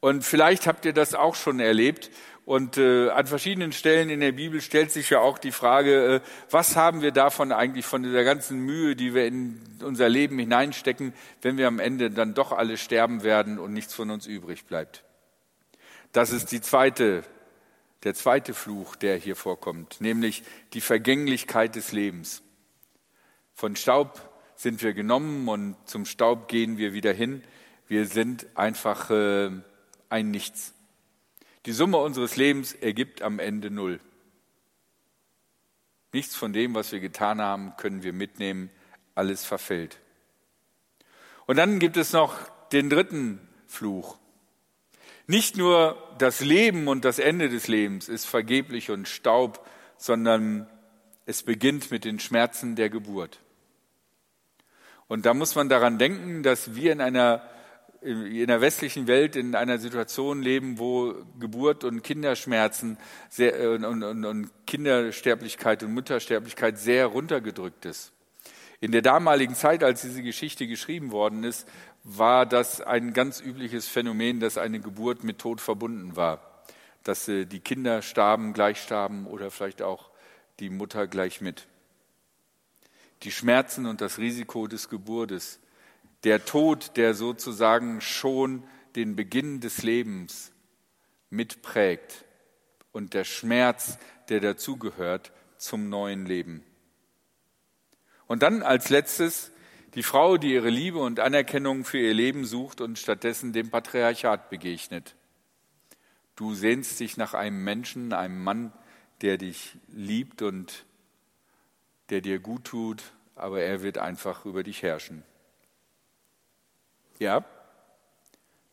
Und 0.00 0.24
vielleicht 0.24 0.66
habt 0.66 0.84
ihr 0.84 0.92
das 0.92 1.14
auch 1.14 1.36
schon 1.36 1.60
erlebt 1.60 2.10
Und 2.44 2.76
äh, 2.76 3.08
an 3.10 3.26
verschiedenen 3.26 3.70
Stellen 3.72 4.10
in 4.10 4.18
der 4.18 4.32
Bibel 4.32 4.60
stellt 4.60 4.90
sich 4.90 5.10
ja 5.10 5.20
auch 5.20 5.38
die 5.38 5.52
Frage, 5.52 6.16
äh, 6.16 6.20
was 6.50 6.74
haben 6.74 7.00
wir 7.00 7.12
davon 7.12 7.52
eigentlich, 7.52 7.86
von 7.86 8.02
dieser 8.02 8.24
ganzen 8.24 8.58
Mühe, 8.58 8.96
die 8.96 9.14
wir 9.14 9.26
in 9.26 9.60
unser 9.84 10.08
Leben 10.08 10.38
hineinstecken, 10.38 11.12
wenn 11.40 11.56
wir 11.56 11.68
am 11.68 11.78
Ende 11.78 12.10
dann 12.10 12.34
doch 12.34 12.50
alle 12.50 12.76
sterben 12.78 13.22
werden 13.22 13.60
und 13.60 13.72
nichts 13.72 13.94
von 13.94 14.10
uns 14.10 14.26
übrig 14.26 14.64
bleibt. 14.64 15.04
Das 16.12 16.30
ist 16.30 16.52
die 16.52 16.60
zweite, 16.60 17.24
der 18.04 18.14
zweite 18.14 18.52
Fluch, 18.52 18.96
der 18.96 19.16
hier 19.16 19.34
vorkommt, 19.36 20.00
nämlich 20.00 20.42
die 20.74 20.82
Vergänglichkeit 20.82 21.74
des 21.74 21.92
Lebens. 21.92 22.42
Von 23.54 23.76
Staub 23.76 24.30
sind 24.54 24.82
wir 24.82 24.92
genommen 24.92 25.48
und 25.48 25.76
zum 25.86 26.04
Staub 26.04 26.48
gehen 26.48 26.76
wir 26.76 26.92
wieder 26.92 27.12
hin. 27.12 27.42
Wir 27.88 28.06
sind 28.06 28.46
einfach 28.54 29.10
äh, 29.10 29.50
ein 30.08 30.30
Nichts. 30.30 30.74
Die 31.64 31.72
Summe 31.72 31.98
unseres 31.98 32.36
Lebens 32.36 32.74
ergibt 32.74 33.22
am 33.22 33.38
Ende 33.38 33.70
null. 33.70 34.00
Nichts 36.12 36.36
von 36.36 36.52
dem, 36.52 36.74
was 36.74 36.92
wir 36.92 37.00
getan 37.00 37.40
haben, 37.40 37.74
können 37.76 38.02
wir 38.02 38.12
mitnehmen. 38.12 38.70
Alles 39.14 39.44
verfällt. 39.44 39.98
Und 41.46 41.56
dann 41.56 41.78
gibt 41.78 41.96
es 41.96 42.12
noch 42.12 42.36
den 42.68 42.90
dritten 42.90 43.40
Fluch. 43.66 44.18
Nicht 45.26 45.56
nur 45.56 45.96
das 46.18 46.40
Leben 46.40 46.88
und 46.88 47.04
das 47.04 47.18
Ende 47.18 47.48
des 47.48 47.68
Lebens 47.68 48.08
ist 48.08 48.26
vergeblich 48.26 48.90
und 48.90 49.08
Staub, 49.08 49.66
sondern 49.96 50.68
es 51.26 51.42
beginnt 51.42 51.90
mit 51.90 52.04
den 52.04 52.18
Schmerzen 52.18 52.74
der 52.74 52.90
Geburt. 52.90 53.40
Und 55.06 55.26
da 55.26 55.34
muss 55.34 55.54
man 55.54 55.68
daran 55.68 55.98
denken, 55.98 56.42
dass 56.42 56.74
wir 56.74 56.92
in 56.92 57.00
einer 57.00 57.42
in 58.02 58.48
der 58.48 58.60
westlichen 58.60 59.06
Welt 59.06 59.36
in 59.36 59.54
einer 59.54 59.78
Situation 59.78 60.42
leben, 60.42 60.78
wo 60.78 61.14
Geburt 61.38 61.84
und 61.84 62.02
Kinderschmerzen 62.02 62.98
sehr, 63.28 63.70
und, 63.70 63.84
und, 63.84 64.24
und 64.24 64.50
Kindersterblichkeit 64.66 65.84
und 65.84 65.94
Muttersterblichkeit 65.94 66.78
sehr 66.78 67.06
runtergedrückt 67.06 67.84
ist. 67.84 68.12
In 68.80 68.90
der 68.90 69.02
damaligen 69.02 69.54
Zeit, 69.54 69.84
als 69.84 70.02
diese 70.02 70.22
Geschichte 70.22 70.66
geschrieben 70.66 71.12
worden 71.12 71.44
ist, 71.44 71.68
war 72.04 72.46
das 72.46 72.80
ein 72.80 73.12
ganz 73.12 73.40
übliches 73.40 73.86
Phänomen, 73.86 74.40
dass 74.40 74.58
eine 74.58 74.80
Geburt 74.80 75.24
mit 75.24 75.38
Tod 75.38 75.60
verbunden 75.60 76.16
war. 76.16 76.64
Dass 77.04 77.28
äh, 77.28 77.46
die 77.46 77.60
Kinder 77.60 78.02
starben, 78.02 78.52
gleich 78.52 78.80
starben 78.80 79.26
oder 79.26 79.50
vielleicht 79.50 79.82
auch 79.82 80.10
die 80.60 80.70
Mutter 80.70 81.06
gleich 81.06 81.40
mit. 81.40 81.66
Die 83.22 83.30
Schmerzen 83.30 83.86
und 83.86 84.00
das 84.00 84.18
Risiko 84.18 84.66
des 84.66 84.88
Geburtes 84.88 85.60
der 86.24 86.44
Tod, 86.44 86.96
der 86.96 87.14
sozusagen 87.14 88.00
schon 88.00 88.62
den 88.94 89.16
Beginn 89.16 89.60
des 89.60 89.82
Lebens 89.82 90.52
mitprägt 91.30 92.24
und 92.92 93.14
der 93.14 93.24
Schmerz, 93.24 93.98
der 94.28 94.40
dazugehört 94.40 95.32
zum 95.56 95.88
neuen 95.88 96.26
Leben. 96.26 96.64
Und 98.26 98.42
dann 98.42 98.62
als 98.62 98.88
letztes 98.88 99.50
die 99.94 100.02
Frau, 100.02 100.38
die 100.38 100.54
ihre 100.54 100.70
Liebe 100.70 100.98
und 100.98 101.20
Anerkennung 101.20 101.84
für 101.84 101.98
ihr 101.98 102.14
Leben 102.14 102.44
sucht 102.44 102.80
und 102.80 102.98
stattdessen 102.98 103.52
dem 103.52 103.70
Patriarchat 103.70 104.48
begegnet. 104.48 105.14
Du 106.34 106.54
sehnst 106.54 106.98
dich 106.98 107.16
nach 107.16 107.34
einem 107.34 107.62
Menschen, 107.62 108.12
einem 108.12 108.42
Mann, 108.42 108.72
der 109.20 109.36
dich 109.36 109.76
liebt 109.88 110.42
und 110.42 110.86
der 112.08 112.20
dir 112.20 112.38
gut 112.38 112.64
tut, 112.64 113.02
aber 113.34 113.60
er 113.60 113.82
wird 113.82 113.98
einfach 113.98 114.44
über 114.44 114.62
dich 114.62 114.82
herrschen. 114.82 115.22
Ja, 117.18 117.44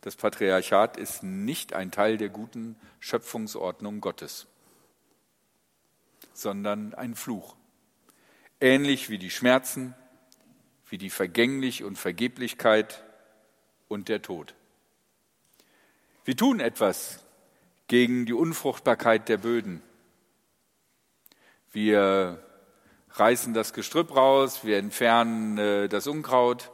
das 0.00 0.16
Patriarchat 0.16 0.96
ist 0.96 1.22
nicht 1.22 1.74
ein 1.74 1.90
Teil 1.90 2.16
der 2.16 2.30
guten 2.30 2.76
Schöpfungsordnung 2.98 4.00
Gottes, 4.00 4.46
sondern 6.32 6.94
ein 6.94 7.14
Fluch. 7.14 7.56
Ähnlich 8.60 9.10
wie 9.10 9.18
die 9.18 9.30
Schmerzen, 9.30 9.94
wie 10.90 10.98
die 10.98 11.10
Vergänglich 11.10 11.84
und 11.84 11.96
Vergeblichkeit 11.96 13.02
und 13.88 14.08
der 14.08 14.22
Tod. 14.22 14.54
Wir 16.24 16.36
tun 16.36 16.60
etwas 16.60 17.24
gegen 17.86 18.26
die 18.26 18.32
Unfruchtbarkeit 18.32 19.28
der 19.28 19.38
Böden. 19.38 19.82
Wir 21.72 22.44
reißen 23.12 23.54
das 23.54 23.72
Gestrüpp 23.72 24.14
raus, 24.14 24.64
wir 24.64 24.78
entfernen 24.78 25.58
äh, 25.58 25.88
das 25.88 26.06
Unkraut, 26.06 26.70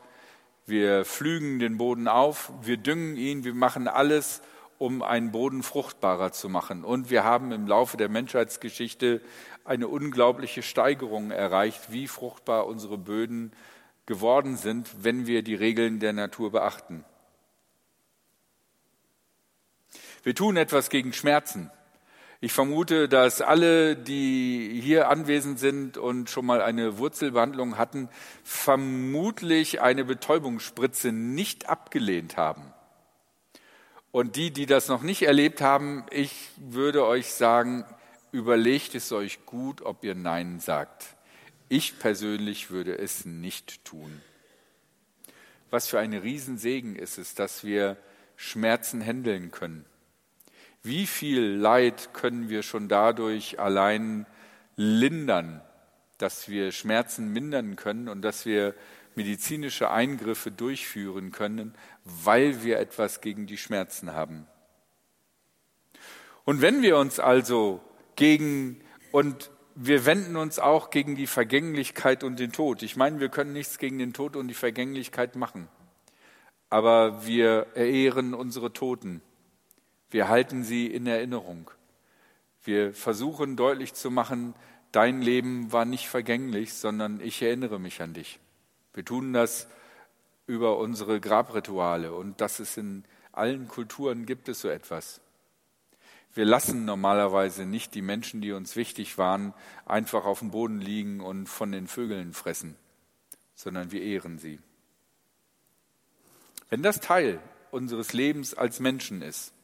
wir 0.66 1.04
pflügen 1.04 1.58
den 1.58 1.78
Boden 1.78 2.08
auf, 2.08 2.50
wir 2.62 2.76
düngen 2.76 3.16
ihn, 3.16 3.44
wir 3.44 3.54
machen 3.54 3.86
alles, 3.86 4.42
um 4.78 5.02
einen 5.02 5.30
Boden 5.30 5.62
fruchtbarer 5.62 6.32
zu 6.32 6.48
machen. 6.48 6.84
Und 6.84 7.08
wir 7.08 7.24
haben 7.24 7.52
im 7.52 7.66
Laufe 7.66 7.96
der 7.96 8.08
Menschheitsgeschichte 8.08 9.20
eine 9.64 9.88
unglaubliche 9.88 10.62
Steigerung 10.62 11.30
erreicht, 11.30 11.92
wie 11.92 12.08
fruchtbar 12.08 12.66
unsere 12.66 12.98
Böden 12.98 13.52
geworden 14.06 14.56
sind, 14.56 15.04
wenn 15.04 15.26
wir 15.26 15.42
die 15.42 15.54
Regeln 15.54 16.00
der 16.00 16.12
Natur 16.12 16.52
beachten. 16.52 17.04
Wir 20.22 20.34
tun 20.34 20.56
etwas 20.56 20.90
gegen 20.90 21.12
Schmerzen. 21.12 21.70
Ich 22.40 22.52
vermute, 22.52 23.08
dass 23.08 23.40
alle, 23.40 23.96
die 23.96 24.80
hier 24.82 25.08
anwesend 25.08 25.58
sind 25.58 25.96
und 25.96 26.28
schon 26.28 26.44
mal 26.44 26.60
eine 26.60 26.98
Wurzelbehandlung 26.98 27.78
hatten, 27.78 28.08
vermutlich 28.44 29.80
eine 29.80 30.04
Betäubungsspritze 30.04 31.12
nicht 31.12 31.68
abgelehnt 31.68 32.36
haben. 32.36 32.72
Und 34.10 34.36
die, 34.36 34.50
die 34.50 34.66
das 34.66 34.88
noch 34.88 35.02
nicht 35.02 35.22
erlebt 35.22 35.60
haben, 35.60 36.04
ich 36.10 36.50
würde 36.56 37.06
euch 37.06 37.32
sagen, 37.32 37.84
überlegt 38.32 38.94
es 38.94 39.12
euch 39.12 39.44
gut, 39.46 39.82
ob 39.82 40.04
ihr 40.04 40.14
Nein 40.14 40.60
sagt. 40.60 41.15
Ich 41.68 41.98
persönlich 41.98 42.70
würde 42.70 42.98
es 42.98 43.24
nicht 43.24 43.84
tun. 43.84 44.20
Was 45.70 45.88
für 45.88 45.98
ein 45.98 46.14
Riesensegen 46.14 46.96
ist 46.96 47.18
es, 47.18 47.34
dass 47.34 47.64
wir 47.64 47.96
Schmerzen 48.36 49.04
handeln 49.04 49.50
können 49.50 49.84
wie 50.86 51.06
viel 51.06 51.42
Leid 51.42 52.14
können 52.14 52.48
wir 52.48 52.62
schon 52.62 52.88
dadurch 52.88 53.58
allein 53.58 54.24
lindern, 54.76 55.60
dass 56.18 56.48
wir 56.48 56.70
Schmerzen 56.70 57.32
mindern 57.32 57.74
können 57.76 58.08
und 58.08 58.22
dass 58.22 58.46
wir 58.46 58.74
medizinische 59.16 59.90
Eingriffe 59.90 60.50
durchführen 60.52 61.32
können, 61.32 61.74
weil 62.04 62.62
wir 62.62 62.78
etwas 62.78 63.20
gegen 63.20 63.46
die 63.46 63.58
Schmerzen 63.58 64.12
haben. 64.12 64.46
Und 66.44 66.60
wenn 66.60 66.82
wir 66.82 66.98
uns 66.98 67.18
also 67.18 67.80
gegen 68.14 68.80
und 69.10 69.50
wir 69.78 70.06
wenden 70.06 70.36
uns 70.36 70.58
auch 70.58 70.88
gegen 70.88 71.16
die 71.16 71.26
Vergänglichkeit 71.26 72.24
und 72.24 72.40
den 72.40 72.50
Tod. 72.50 72.82
Ich 72.82 72.96
meine, 72.96 73.20
wir 73.20 73.28
können 73.28 73.52
nichts 73.52 73.76
gegen 73.76 73.98
den 73.98 74.14
Tod 74.14 74.34
und 74.34 74.48
die 74.48 74.54
Vergänglichkeit 74.54 75.36
machen, 75.36 75.68
aber 76.70 77.26
wir 77.26 77.76
ehren 77.76 78.32
unsere 78.32 78.72
Toten. 78.72 79.20
Wir 80.10 80.28
halten 80.28 80.64
sie 80.64 80.86
in 80.86 81.06
Erinnerung. 81.06 81.70
Wir 82.64 82.94
versuchen 82.94 83.56
deutlich 83.56 83.92
zu 83.92 84.10
machen, 84.10 84.54
dein 84.92 85.20
Leben 85.20 85.70
war 85.72 85.84
nicht 85.84 86.08
vergänglich, 86.08 86.72
sondern 86.72 87.20
ich 87.20 87.42
erinnere 87.42 87.78
mich 87.78 88.00
an 88.00 88.14
dich. 88.14 88.40
Wir 88.94 89.04
tun 89.04 89.34
das 89.34 89.68
über 90.46 90.78
unsere 90.78 91.20
Grabrituale 91.20 92.14
und 92.14 92.40
das 92.40 92.60
ist 92.60 92.78
in 92.78 93.04
allen 93.30 93.68
Kulturen 93.68 94.24
gibt 94.24 94.48
es 94.48 94.62
so 94.62 94.68
etwas. 94.68 95.20
Wir 96.36 96.44
lassen 96.44 96.84
normalerweise 96.84 97.64
nicht 97.64 97.94
die 97.94 98.02
Menschen, 98.02 98.42
die 98.42 98.52
uns 98.52 98.76
wichtig 98.76 99.16
waren, 99.16 99.54
einfach 99.86 100.26
auf 100.26 100.40
dem 100.40 100.50
Boden 100.50 100.82
liegen 100.82 101.22
und 101.22 101.46
von 101.46 101.72
den 101.72 101.86
Vögeln 101.86 102.34
fressen, 102.34 102.76
sondern 103.54 103.90
wir 103.90 104.02
ehren 104.02 104.38
sie. 104.38 104.60
Wenn 106.68 106.82
das 106.82 107.00
Teil 107.00 107.40
unseres 107.70 108.12
Lebens 108.12 108.52
als 108.52 108.80
Menschen 108.80 109.22
ist, 109.22 109.54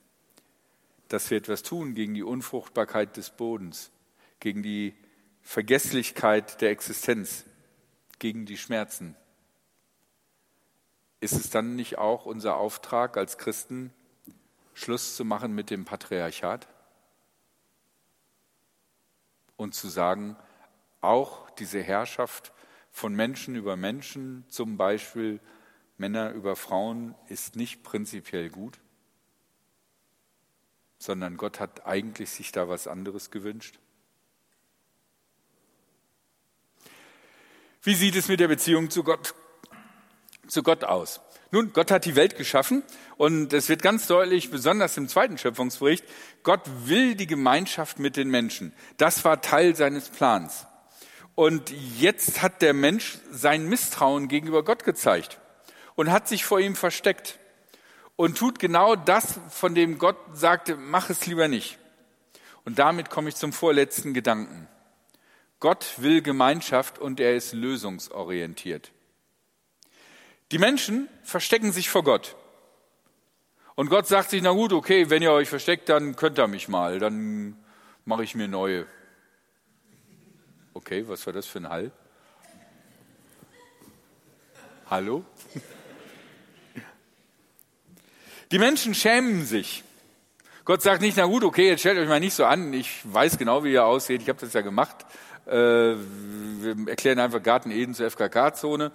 dass 1.08 1.30
wir 1.30 1.37
etwas 1.37 1.62
tun 1.62 1.94
gegen 1.94 2.14
die 2.14 2.22
Unfruchtbarkeit 2.22 3.18
des 3.18 3.28
Bodens, 3.28 3.90
gegen 4.40 4.62
die 4.62 4.94
Vergesslichkeit 5.42 6.62
der 6.62 6.70
Existenz, 6.70 7.44
gegen 8.18 8.46
die 8.46 8.56
Schmerzen. 8.56 9.14
Ist 11.20 11.35
es 11.35 11.50
dann 11.50 11.76
nicht 11.76 11.98
auch 11.98 12.24
unser 12.24 12.56
Auftrag 12.56 13.18
als 13.18 13.37
Christen, 13.37 13.92
Schluss 14.74 15.16
zu 15.16 15.24
machen 15.24 15.54
mit 15.54 15.70
dem 15.70 15.85
Patriarchat? 15.85 16.68
Und 19.56 19.74
zu 19.74 19.88
sagen, 19.88 20.37
auch 21.00 21.50
diese 21.50 21.82
Herrschaft 21.82 22.52
von 22.90 23.14
Menschen 23.14 23.54
über 23.54 23.76
Menschen, 23.76 24.44
zum 24.48 24.76
Beispiel 24.76 25.40
Männer 25.98 26.32
über 26.32 26.56
Frauen, 26.56 27.14
ist 27.28 27.56
nicht 27.56 27.82
prinzipiell 27.82 28.50
gut? 28.50 28.80
sondern 31.02 31.37
Gott 31.37 31.58
hat 31.58 31.85
eigentlich 31.85 32.30
sich 32.30 32.52
da 32.52 32.68
was 32.68 32.87
anderes 32.87 33.30
gewünscht. 33.30 33.78
Wie 37.82 37.94
sieht 37.94 38.14
es 38.14 38.28
mit 38.28 38.38
der 38.38 38.46
Beziehung 38.46 38.88
zu 38.88 39.02
Gott, 39.02 39.35
zu 40.46 40.62
Gott 40.62 40.85
aus. 40.85 41.20
Nun, 41.55 41.75
Gott 41.75 41.91
hat 41.91 42.07
die 42.07 42.17
Welt 42.17 42.38
geschaffen 42.38 42.83
und 43.19 43.53
es 43.53 43.69
wird 43.69 43.83
ganz 43.83 44.07
deutlich, 44.07 44.51
besonders 44.51 44.97
im 44.97 45.07
zweiten 45.07 45.37
Schöpfungsbericht, 45.37 46.03
Gott 46.45 46.62
will 46.87 47.15
die 47.15 47.27
Gemeinschaft 47.27 47.99
mit 47.99 48.17
den 48.17 48.31
Menschen. 48.31 48.73
Das 48.97 49.23
war 49.27 49.43
Teil 49.43 49.77
seines 49.77 50.09
Plans. 50.09 50.67
Und 51.35 51.71
jetzt 51.99 52.41
hat 52.41 52.62
der 52.62 52.73
Mensch 52.73 53.19
sein 53.31 53.69
Misstrauen 53.69 54.29
gegenüber 54.29 54.65
Gott 54.65 54.85
gezeigt 54.85 55.41
und 55.95 56.11
hat 56.11 56.27
sich 56.27 56.47
vor 56.47 56.59
ihm 56.59 56.75
versteckt 56.75 57.38
und 58.17 58.38
tut 58.38 58.59
genau 58.59 58.97
das, 58.97 59.38
von 59.51 59.75
dem 59.75 59.99
Gott 59.99 60.17
sagte, 60.33 60.77
mach 60.77 61.11
es 61.11 61.27
lieber 61.27 61.49
nicht. 61.49 61.79
Und 62.65 62.79
damit 62.79 63.11
komme 63.11 63.29
ich 63.29 63.37
zum 63.37 63.53
vorletzten 63.53 64.15
Gedanken. 64.15 64.69
Gott 65.61 65.97
will 65.99 66.23
Gemeinschaft 66.23 66.99
und 66.99 67.21
er 67.21 67.37
ist 67.37 67.53
lösungsorientiert. 67.53 68.91
Die 70.53 70.59
Menschen 70.59 71.09
verstecken 71.23 71.73
sich 71.73 71.88
vor 71.88 72.05
Gott. 72.05 72.37
Und 73.75 73.88
Gott 73.88 74.07
sagt 74.07 74.29
sich, 74.29 74.43
na 74.43 74.51
gut, 74.51 74.75
okay, 74.75 75.09
wenn 75.09 75.23
ihr 75.23 75.33
euch 75.33 75.49
versteckt, 75.49 75.88
dann 75.88 76.15
könnt 76.15 76.38
ihr 76.38 76.47
mich 76.47 76.69
mal, 76.69 76.99
dann 76.99 77.57
mache 78.05 78.23
ich 78.23 78.35
mir 78.35 78.49
neue. 78.49 78.87
Okay, 80.75 81.09
was 81.09 81.25
war 81.25 81.33
das 81.33 81.47
für 81.47 81.59
ein 81.61 81.71
Hall? 81.71 81.91
Hallo? 84.91 85.25
Die 88.51 88.59
Menschen 88.59 88.95
schämen 88.95 89.47
sich. 89.47 89.83
Gott 90.67 90.83
sagt 90.83 91.01
nicht, 91.01 91.17
na 91.17 91.25
gut, 91.25 91.45
okay, 91.45 91.69
jetzt 91.69 91.81
stellt 91.81 91.99
euch 91.99 92.09
mal 92.09 92.21
nicht 92.21 92.35
so 92.35 92.45
an, 92.45 92.75
ich 92.75 93.01
weiß 93.05 93.38
genau, 93.38 93.65
wie 93.65 93.73
ihr 93.73 93.87
aussieht, 93.87 94.21
ich 94.21 94.29
habe 94.29 94.41
das 94.41 94.53
ja 94.53 94.61
gemacht. 94.61 95.07
Äh, 95.47 95.53
wir 95.53 96.88
erklären 96.88 97.19
einfach 97.21 97.43
Garten 97.43 97.71
Eden 97.71 97.95
zur 97.95 98.11
FKK-Zone 98.11 98.93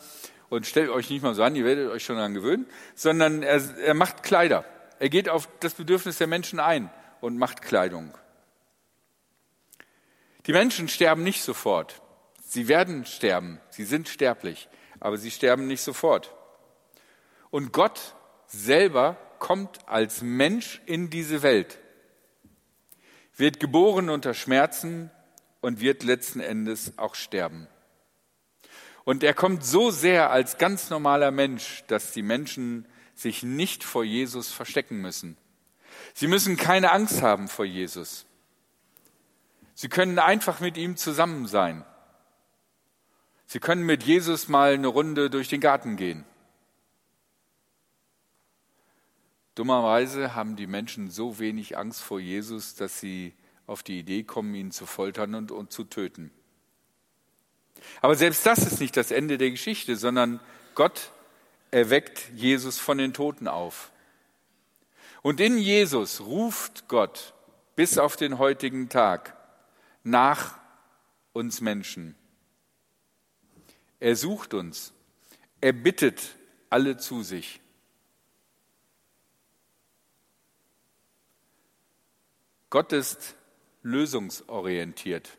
und 0.49 0.65
stellt 0.65 0.89
euch 0.89 1.09
nicht 1.09 1.23
mal 1.23 1.35
so 1.35 1.43
an, 1.43 1.55
ihr 1.55 1.65
werdet 1.65 1.89
euch 1.89 2.03
schon 2.03 2.15
daran 2.15 2.33
gewöhnen, 2.33 2.67
sondern 2.95 3.43
er, 3.43 3.61
er 3.79 3.93
macht 3.93 4.23
Kleider. 4.23 4.65
Er 4.99 5.09
geht 5.09 5.29
auf 5.29 5.47
das 5.59 5.73
Bedürfnis 5.73 6.17
der 6.17 6.27
Menschen 6.27 6.59
ein 6.59 6.89
und 7.21 7.37
macht 7.37 7.61
Kleidung. 7.61 8.13
Die 10.45 10.53
Menschen 10.53 10.87
sterben 10.87 11.23
nicht 11.23 11.43
sofort. 11.43 12.01
Sie 12.41 12.67
werden 12.67 13.05
sterben. 13.05 13.59
Sie 13.69 13.83
sind 13.83 14.07
sterblich, 14.07 14.69
aber 14.99 15.17
sie 15.17 15.31
sterben 15.31 15.67
nicht 15.67 15.81
sofort. 15.81 16.33
Und 17.49 17.73
Gott 17.73 18.15
selber 18.47 19.17
kommt 19.39 19.87
als 19.87 20.21
Mensch 20.21 20.81
in 20.85 21.09
diese 21.09 21.43
Welt, 21.43 21.79
wird 23.35 23.59
geboren 23.59 24.09
unter 24.09 24.33
Schmerzen 24.33 25.11
und 25.61 25.81
wird 25.81 26.03
letzten 26.03 26.39
Endes 26.39 26.97
auch 26.97 27.13
sterben. 27.13 27.67
Und 29.07 29.23
er 29.23 29.33
kommt 29.33 29.63
so 29.63 29.89
sehr 29.89 30.31
als 30.31 30.57
ganz 30.57 30.89
normaler 30.89 31.31
Mensch, 31.31 31.85
dass 31.87 32.11
die 32.11 32.21
Menschen 32.21 32.85
sich 33.15 33.41
nicht 33.41 33.85
vor 33.85 34.03
Jesus 34.03 34.51
verstecken 34.51 34.99
müssen. 34.99 35.37
Sie 36.13 36.27
müssen 36.27 36.57
keine 36.57 36.91
Angst 36.91 37.21
haben 37.21 37.47
vor 37.47 37.63
Jesus. 37.63 38.25
Sie 39.75 39.87
können 39.87 40.19
einfach 40.19 40.59
mit 40.59 40.75
ihm 40.75 40.97
zusammen 40.97 41.47
sein. 41.47 41.85
Sie 43.45 43.61
können 43.61 43.85
mit 43.85 44.03
Jesus 44.03 44.49
mal 44.49 44.73
eine 44.73 44.87
Runde 44.87 45.29
durch 45.29 45.47
den 45.47 45.61
Garten 45.61 45.95
gehen. 45.95 46.25
Dummerweise 49.55 50.35
haben 50.35 50.57
die 50.57 50.67
Menschen 50.67 51.09
so 51.09 51.39
wenig 51.39 51.77
Angst 51.77 52.01
vor 52.01 52.19
Jesus, 52.19 52.75
dass 52.75 52.99
sie 52.99 53.33
auf 53.67 53.83
die 53.83 53.99
Idee 53.99 54.23
kommen, 54.23 54.53
ihn 54.53 54.71
zu 54.71 54.85
foltern 54.85 55.33
und, 55.33 55.53
und 55.53 55.71
zu 55.71 55.85
töten. 55.85 56.29
Aber 58.01 58.15
selbst 58.15 58.45
das 58.45 58.59
ist 58.59 58.79
nicht 58.79 58.97
das 58.97 59.11
Ende 59.11 59.37
der 59.37 59.51
Geschichte, 59.51 59.95
sondern 59.95 60.39
Gott 60.75 61.11
erweckt 61.71 62.29
Jesus 62.35 62.79
von 62.79 62.97
den 62.97 63.13
Toten 63.13 63.47
auf. 63.47 63.91
Und 65.21 65.39
in 65.39 65.57
Jesus 65.57 66.21
ruft 66.21 66.87
Gott 66.87 67.33
bis 67.75 67.97
auf 67.97 68.15
den 68.15 68.37
heutigen 68.37 68.89
Tag 68.89 69.35
nach 70.03 70.57
uns 71.33 71.61
Menschen. 71.61 72.15
Er 73.99 74.15
sucht 74.15 74.53
uns. 74.53 74.93
Er 75.59 75.73
bittet 75.73 76.21
alle 76.69 76.97
zu 76.97 77.23
sich. 77.23 77.59
Gott 82.69 82.91
ist 82.93 83.35
lösungsorientiert 83.81 85.29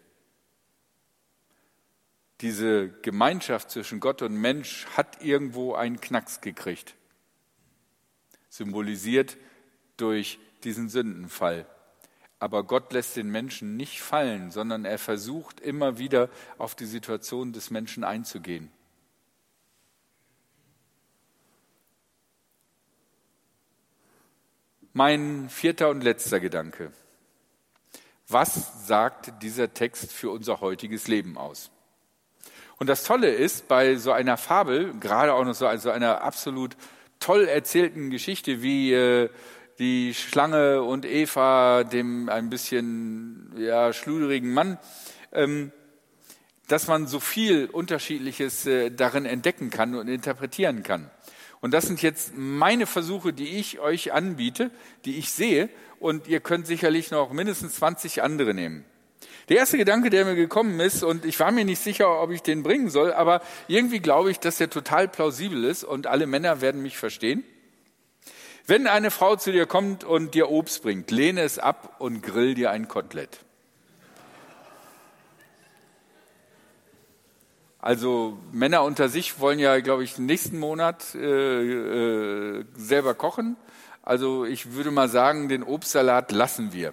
diese 2.41 2.89
Gemeinschaft 3.03 3.71
zwischen 3.71 4.01
Gott 4.01 4.23
und 4.23 4.35
Mensch 4.35 4.87
hat 4.97 5.23
irgendwo 5.23 5.75
einen 5.75 6.01
Knacks 6.01 6.41
gekriegt. 6.41 6.95
Symbolisiert 8.49 9.37
durch 9.97 10.39
diesen 10.65 10.89
Sündenfall. 10.89 11.67
Aber 12.39 12.63
Gott 12.63 12.93
lässt 12.93 13.17
den 13.17 13.31
Menschen 13.31 13.77
nicht 13.77 14.01
fallen, 14.01 14.53
sondern 14.53 14.85
er 14.85 14.99
versucht 14.99 15.61
immer 15.61 15.99
wieder 15.99 16.31
auf 16.57 16.77
die 16.77 16.87
Situation 16.87 17.53
des 17.53 17.71
Menschen 17.71 18.05
einzugehen. 18.05 18.71
Mein 24.93 25.49
vierter 25.49 25.91
und 25.91 26.03
letzter 26.03 26.41
Gedanke. 26.41 26.93
Was 28.29 28.87
sagt 28.87 29.43
dieser 29.43 29.73
Text 29.73 30.13
für 30.13 30.31
unser 30.31 30.61
heutiges 30.61 31.09
Leben 31.09 31.37
aus? 31.37 31.71
Und 32.79 32.89
das 32.89 33.03
Tolle 33.05 33.31
ist 33.31 33.67
bei 33.69 33.97
so 33.97 34.13
einer 34.13 34.37
Fabel, 34.37 34.95
gerade 35.01 35.35
auch 35.35 35.45
noch 35.45 35.55
so 35.55 35.67
also 35.67 35.91
einer 35.91 36.23
absolut 36.23 36.77
toll 37.19 37.47
erzählten 37.47 38.11
Geschichte 38.11 38.63
wie 38.63 38.93
äh, 38.93 39.29
die 39.79 40.15
Schlange 40.15 40.83
und 40.83 41.05
Eva, 41.05 41.85
dem 41.85 42.29
ein 42.29 42.51
bisschen 42.51 43.53
ja, 43.57 43.93
schluderigen 43.93 44.53
Mann, 44.53 44.79
ähm, 45.33 45.73
dass 46.69 46.87
man 46.87 47.07
so 47.07 47.19
viel 47.19 47.67
Unterschiedliches 47.67 48.67
äh, 48.67 48.91
darin 48.91 49.25
entdecken 49.25 49.71
kann 49.71 49.95
und 49.95 50.09
interpretieren 50.09 50.83
kann. 50.83 51.11
Und 51.61 51.75
das 51.75 51.87
sind 51.87 52.03
jetzt 52.03 52.37
meine 52.37 52.87
Versuche, 52.87 53.33
die 53.33 53.59
ich 53.59 53.81
euch 53.81 54.13
anbiete, 54.13 54.71
die 55.05 55.19
ich 55.19 55.33
sehe. 55.33 55.69
Und 55.99 56.29
ihr 56.29 56.39
könnt 56.39 56.69
sicherlich 56.69 57.11
noch 57.11 57.33
mindestens 57.33 57.75
20 57.75 58.23
andere 58.23 58.55
nehmen. 58.55 58.85
Der 59.49 59.57
erste 59.57 59.79
Gedanke, 59.79 60.11
der 60.11 60.27
mir 60.27 60.35
gekommen 60.35 60.79
ist, 60.79 61.03
und 61.03 61.25
ich 61.25 61.41
war 61.41 61.51
mir 61.51 61.65
nicht 61.65 61.83
sicher, 61.83 62.21
ob 62.21 62.31
ich 62.31 62.43
den 62.43 62.63
bringen 62.63 62.91
soll, 62.91 63.15
aber 63.15 63.41
irgendwie 63.67 64.01
glaube 64.01 64.31
ich, 64.31 64.39
dass 64.39 64.57
der 64.57 64.69
total 64.69 65.09
plausibel 65.09 65.65
ist 65.65 65.85
und 65.85 66.07
alle 66.07 66.27
Männer 66.27 66.61
werden 66.61 66.83
mich 66.83 66.99
verstehen. 66.99 67.45
Wenn 68.67 68.87
eine 68.87 69.11
Frau 69.11 69.37
zu 69.37 69.51
dir 69.51 69.65
kommt 69.65 70.05
und 70.05 70.35
dir 70.35 70.51
Obst 70.51 70.83
bringt, 70.83 71.11
lehne 71.11 71.41
es 71.41 71.59
ab 71.59 71.97
und 71.99 72.23
grill 72.23 72.55
dir 72.55 72.71
ein 72.71 72.87
Kotelett. 72.89 73.41
Also 77.79 78.37
Männer 78.53 78.83
unter 78.83 79.09
sich 79.09 79.41
wollen 79.41 79.59
ja, 79.59 79.81
glaube 79.81 80.05
ich, 80.05 80.19
nächsten 80.19 80.59
Monat 80.59 81.15
äh, 81.15 82.59
äh, 82.59 82.65
selber 82.75 83.15
kochen. 83.15 83.57
Also 84.03 84.45
ich 84.45 84.75
würde 84.75 84.91
mal 84.91 85.09
sagen, 85.09 85.49
den 85.49 85.63
Obstsalat 85.63 86.33
lassen 86.33 86.75
wir. 86.75 86.93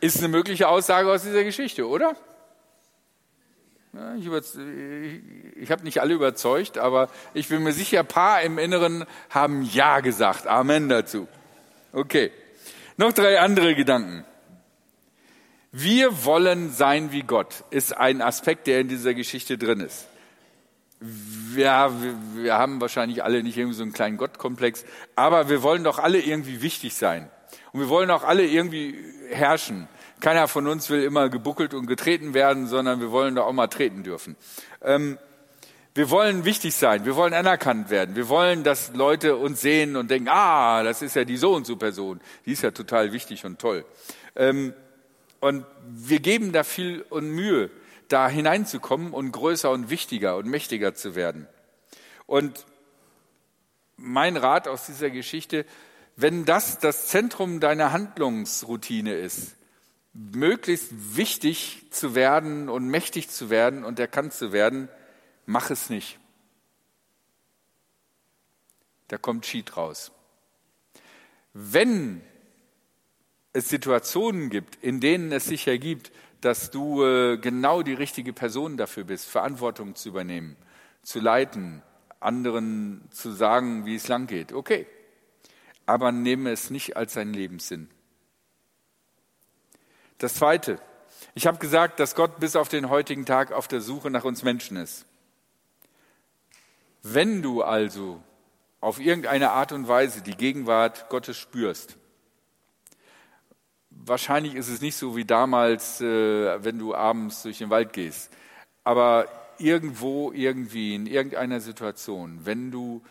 Ist 0.00 0.18
eine 0.18 0.28
mögliche 0.28 0.68
Aussage 0.68 1.10
aus 1.10 1.22
dieser 1.22 1.44
Geschichte, 1.44 1.88
oder? 1.88 2.16
Ich, 4.18 4.28
ich 5.56 5.70
habe 5.70 5.84
nicht 5.84 6.00
alle 6.00 6.14
überzeugt, 6.14 6.76
aber 6.76 7.08
ich 7.32 7.48
bin 7.48 7.62
mir 7.62 7.72
sicher, 7.72 8.00
ein 8.00 8.06
paar 8.06 8.42
im 8.42 8.58
Inneren 8.58 9.06
haben 9.30 9.62
Ja 9.62 10.00
gesagt. 10.00 10.46
Amen 10.46 10.88
dazu. 10.88 11.26
Okay. 11.92 12.30
Noch 12.98 13.12
drei 13.12 13.40
andere 13.40 13.74
Gedanken. 13.74 14.24
Wir 15.72 16.24
wollen 16.24 16.72
sein 16.72 17.12
wie 17.12 17.22
Gott, 17.22 17.64
ist 17.70 17.96
ein 17.96 18.22
Aspekt, 18.22 18.66
der 18.66 18.80
in 18.80 18.88
dieser 18.88 19.12
Geschichte 19.14 19.58
drin 19.58 19.80
ist. 19.80 20.06
Ja, 21.54 21.90
wir, 22.02 22.14
wir 22.34 22.54
haben 22.54 22.80
wahrscheinlich 22.80 23.22
alle 23.22 23.42
nicht 23.42 23.58
irgendwie 23.58 23.76
so 23.76 23.82
einen 23.82 23.92
kleinen 23.92 24.16
Gottkomplex, 24.16 24.84
aber 25.14 25.50
wir 25.50 25.62
wollen 25.62 25.84
doch 25.84 25.98
alle 25.98 26.18
irgendwie 26.18 26.62
wichtig 26.62 26.94
sein. 26.94 27.30
Und 27.72 27.80
wir 27.80 27.88
wollen 27.88 28.10
auch 28.10 28.24
alle 28.24 28.44
irgendwie 28.44 28.96
herrschen. 29.30 29.88
Keiner 30.20 30.48
von 30.48 30.66
uns 30.66 30.88
will 30.90 31.02
immer 31.02 31.28
gebuckelt 31.28 31.74
und 31.74 31.86
getreten 31.86 32.34
werden, 32.34 32.66
sondern 32.66 33.00
wir 33.00 33.10
wollen 33.10 33.34
da 33.34 33.42
auch 33.42 33.52
mal 33.52 33.66
treten 33.68 34.02
dürfen. 34.02 34.36
Ähm, 34.82 35.18
wir 35.94 36.10
wollen 36.10 36.44
wichtig 36.44 36.74
sein, 36.74 37.06
wir 37.06 37.16
wollen 37.16 37.32
anerkannt 37.32 37.88
werden, 37.88 38.16
wir 38.16 38.28
wollen, 38.28 38.64
dass 38.64 38.92
Leute 38.92 39.36
uns 39.36 39.62
sehen 39.62 39.96
und 39.96 40.10
denken, 40.10 40.28
ah, 40.30 40.82
das 40.82 41.00
ist 41.00 41.16
ja 41.16 41.24
die 41.24 41.38
so 41.38 41.54
und 41.54 41.66
so 41.66 41.76
Person, 41.76 42.20
die 42.44 42.52
ist 42.52 42.62
ja 42.62 42.70
total 42.70 43.12
wichtig 43.14 43.46
und 43.46 43.58
toll. 43.58 43.86
Ähm, 44.34 44.74
und 45.40 45.64
wir 45.88 46.20
geben 46.20 46.52
da 46.52 46.64
viel 46.64 47.04
und 47.08 47.30
Mühe, 47.30 47.70
da 48.08 48.28
hineinzukommen 48.28 49.12
und 49.12 49.32
größer 49.32 49.70
und 49.70 49.88
wichtiger 49.88 50.36
und 50.36 50.46
mächtiger 50.46 50.94
zu 50.94 51.14
werden. 51.14 51.46
Und 52.26 52.66
mein 53.96 54.36
Rat 54.36 54.68
aus 54.68 54.86
dieser 54.86 55.08
Geschichte, 55.08 55.64
wenn 56.16 56.46
das 56.46 56.78
das 56.78 57.08
Zentrum 57.08 57.60
deiner 57.60 57.92
Handlungsroutine 57.92 59.14
ist, 59.14 59.54
möglichst 60.14 61.16
wichtig 61.16 61.86
zu 61.90 62.14
werden 62.14 62.70
und 62.70 62.88
mächtig 62.88 63.28
zu 63.28 63.50
werden 63.50 63.84
und 63.84 64.00
erkannt 64.00 64.32
zu 64.32 64.50
werden, 64.50 64.88
mach 65.44 65.70
es 65.70 65.90
nicht. 65.90 66.18
Da 69.08 69.18
kommt 69.18 69.44
Cheat 69.44 69.76
raus. 69.76 70.10
Wenn 71.52 72.22
es 73.52 73.68
Situationen 73.68 74.48
gibt, 74.48 74.82
in 74.82 75.00
denen 75.00 75.32
es 75.32 75.44
sich 75.44 75.66
ergibt, 75.68 76.12
dass 76.40 76.70
du 76.70 77.04
äh, 77.04 77.36
genau 77.36 77.82
die 77.82 77.94
richtige 77.94 78.32
Person 78.32 78.76
dafür 78.76 79.04
bist, 79.04 79.26
Verantwortung 79.26 79.94
zu 79.94 80.08
übernehmen, 80.08 80.56
zu 81.02 81.20
leiten, 81.20 81.82
anderen 82.20 83.02
zu 83.10 83.30
sagen, 83.30 83.86
wie 83.86 83.94
es 83.94 84.08
lang 84.08 84.26
geht. 84.26 84.52
Okay, 84.52 84.86
aber 85.86 86.12
nehme 86.12 86.50
es 86.50 86.70
nicht 86.70 86.96
als 86.96 87.14
seinen 87.14 87.32
Lebenssinn. 87.32 87.88
Das 90.18 90.34
Zweite, 90.34 90.80
ich 91.34 91.46
habe 91.46 91.58
gesagt, 91.58 92.00
dass 92.00 92.14
Gott 92.14 92.40
bis 92.40 92.56
auf 92.56 92.68
den 92.68 92.90
heutigen 92.90 93.24
Tag 93.24 93.52
auf 93.52 93.68
der 93.68 93.80
Suche 93.80 94.10
nach 94.10 94.24
uns 94.24 94.42
Menschen 94.42 94.76
ist. 94.76 95.06
Wenn 97.02 97.42
du 97.42 97.62
also 97.62 98.20
auf 98.80 98.98
irgendeine 98.98 99.50
Art 99.52 99.72
und 99.72 99.88
Weise 99.88 100.22
die 100.22 100.36
Gegenwart 100.36 101.08
Gottes 101.08 101.36
spürst, 101.36 101.96
wahrscheinlich 103.90 104.54
ist 104.54 104.68
es 104.68 104.80
nicht 104.80 104.96
so 104.96 105.16
wie 105.16 105.24
damals, 105.24 106.00
äh, 106.00 106.64
wenn 106.64 106.78
du 106.78 106.94
abends 106.94 107.42
durch 107.42 107.58
den 107.58 107.70
Wald 107.70 107.92
gehst, 107.92 108.32
aber 108.84 109.28
irgendwo, 109.58 110.32
irgendwie, 110.32 110.94
in 110.94 111.06
irgendeiner 111.06 111.60
Situation, 111.60 112.40
wenn 112.44 112.70
du 112.70 113.02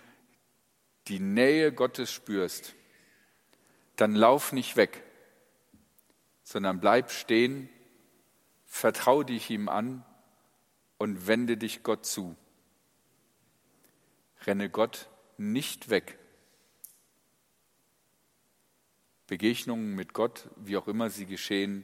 die 1.08 1.20
Nähe 1.20 1.72
Gottes 1.72 2.12
spürst, 2.12 2.74
dann 3.96 4.16
lauf 4.16 4.52
nicht 4.52 4.76
weg, 4.76 5.04
sondern 6.44 6.80
bleib 6.80 7.12
stehen, 7.12 7.70
vertrau 8.66 9.24
dich 9.24 9.50
ihm 9.50 9.70
an 9.70 10.04
und 10.98 11.28
wende 11.28 11.58
dich 11.58 11.84
Gott 11.84 12.06
zu. 12.06 12.36
Renne 14.46 14.70
Gott 14.70 15.10
nicht 15.38 15.90
weg. 15.90 16.18
Begegnungen 19.28 19.96
mit 19.96 20.14
Gott, 20.14 20.50
wie 20.56 20.78
auch 20.78 20.88
immer 20.88 21.10
sie 21.10 21.26
geschehen, 21.26 21.84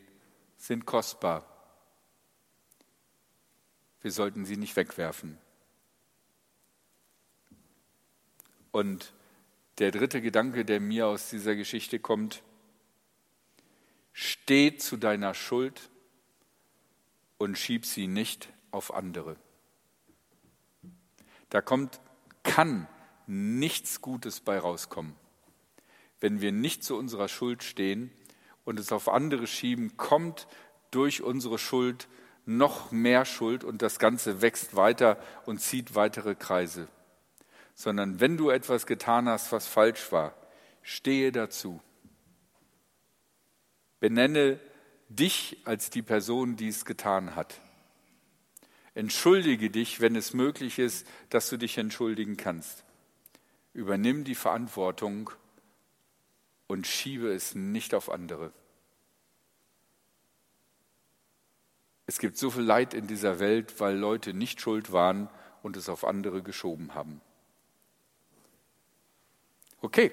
sind 0.57 0.85
kostbar. 0.85 1.47
Wir 4.01 4.11
sollten 4.11 4.45
sie 4.45 4.57
nicht 4.57 4.75
wegwerfen. 4.75 5.37
Und 8.71 9.13
der 9.79 9.91
dritte 9.91 10.21
Gedanke, 10.21 10.65
der 10.65 10.79
mir 10.79 11.07
aus 11.07 11.29
dieser 11.29 11.55
Geschichte 11.55 11.99
kommt, 11.99 12.43
steh 14.13 14.75
zu 14.75 14.97
deiner 14.97 15.33
Schuld 15.33 15.89
und 17.37 17.57
schieb 17.57 17.85
sie 17.85 18.07
nicht 18.07 18.49
auf 18.71 18.93
andere. 18.93 19.35
Da 21.49 21.61
kommt, 21.61 21.99
kann 22.43 22.87
nichts 23.27 24.01
Gutes 24.01 24.39
bei 24.39 24.57
rauskommen. 24.59 25.15
Wenn 26.19 26.41
wir 26.41 26.51
nicht 26.51 26.83
zu 26.83 26.95
unserer 26.95 27.27
Schuld 27.27 27.63
stehen 27.63 28.11
und 28.63 28.79
es 28.79 28.91
auf 28.91 29.09
andere 29.09 29.47
schieben, 29.47 29.97
kommt 29.97 30.47
durch 30.91 31.21
unsere 31.23 31.57
Schuld 31.57 32.07
noch 32.45 32.91
mehr 32.91 33.25
Schuld 33.25 33.63
und 33.63 33.81
das 33.81 33.99
Ganze 33.99 34.41
wächst 34.41 34.75
weiter 34.75 35.17
und 35.45 35.59
zieht 35.59 35.95
weitere 35.95 36.35
Kreise. 36.35 36.87
Sondern 37.75 38.19
wenn 38.19 38.37
du 38.37 38.49
etwas 38.49 38.85
getan 38.85 39.27
hast, 39.27 39.51
was 39.51 39.67
falsch 39.67 40.11
war, 40.11 40.35
stehe 40.81 41.31
dazu. 41.31 41.81
Benenne 43.99 44.59
dich 45.09 45.57
als 45.65 45.89
die 45.89 46.01
Person, 46.01 46.55
die 46.55 46.67
es 46.67 46.85
getan 46.85 47.35
hat. 47.35 47.59
Entschuldige 48.93 49.69
dich, 49.69 50.01
wenn 50.01 50.15
es 50.15 50.33
möglich 50.33 50.79
ist, 50.79 51.07
dass 51.29 51.49
du 51.49 51.57
dich 51.57 51.77
entschuldigen 51.77 52.37
kannst. 52.37 52.83
Übernimm 53.73 54.23
die 54.23 54.35
Verantwortung 54.35 55.29
und 56.67 56.87
schiebe 56.87 57.31
es 57.33 57.55
nicht 57.55 57.93
auf 57.93 58.09
andere. 58.09 58.51
Es 62.05 62.19
gibt 62.19 62.37
so 62.37 62.49
viel 62.49 62.63
Leid 62.63 62.93
in 62.93 63.07
dieser 63.07 63.39
Welt, 63.39 63.79
weil 63.79 63.95
Leute 63.95 64.33
nicht 64.33 64.59
schuld 64.59 64.91
waren 64.91 65.29
und 65.63 65.77
es 65.77 65.87
auf 65.87 66.03
andere 66.03 66.43
geschoben 66.43 66.93
haben. 66.93 67.21
Okay, 69.83 70.11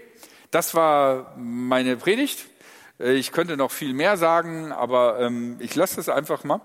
das 0.51 0.75
war 0.75 1.35
meine 1.37 1.99
Predigt. 1.99 2.47
Ich 2.99 3.33
könnte 3.33 3.59
noch 3.59 3.71
viel 3.71 3.93
mehr 3.93 4.17
sagen, 4.17 4.73
aber 4.73 5.21
ähm, 5.21 5.57
ich 5.61 5.75
lasse 5.75 6.01
es 6.01 6.09
einfach 6.09 6.43
mal. 6.43 6.63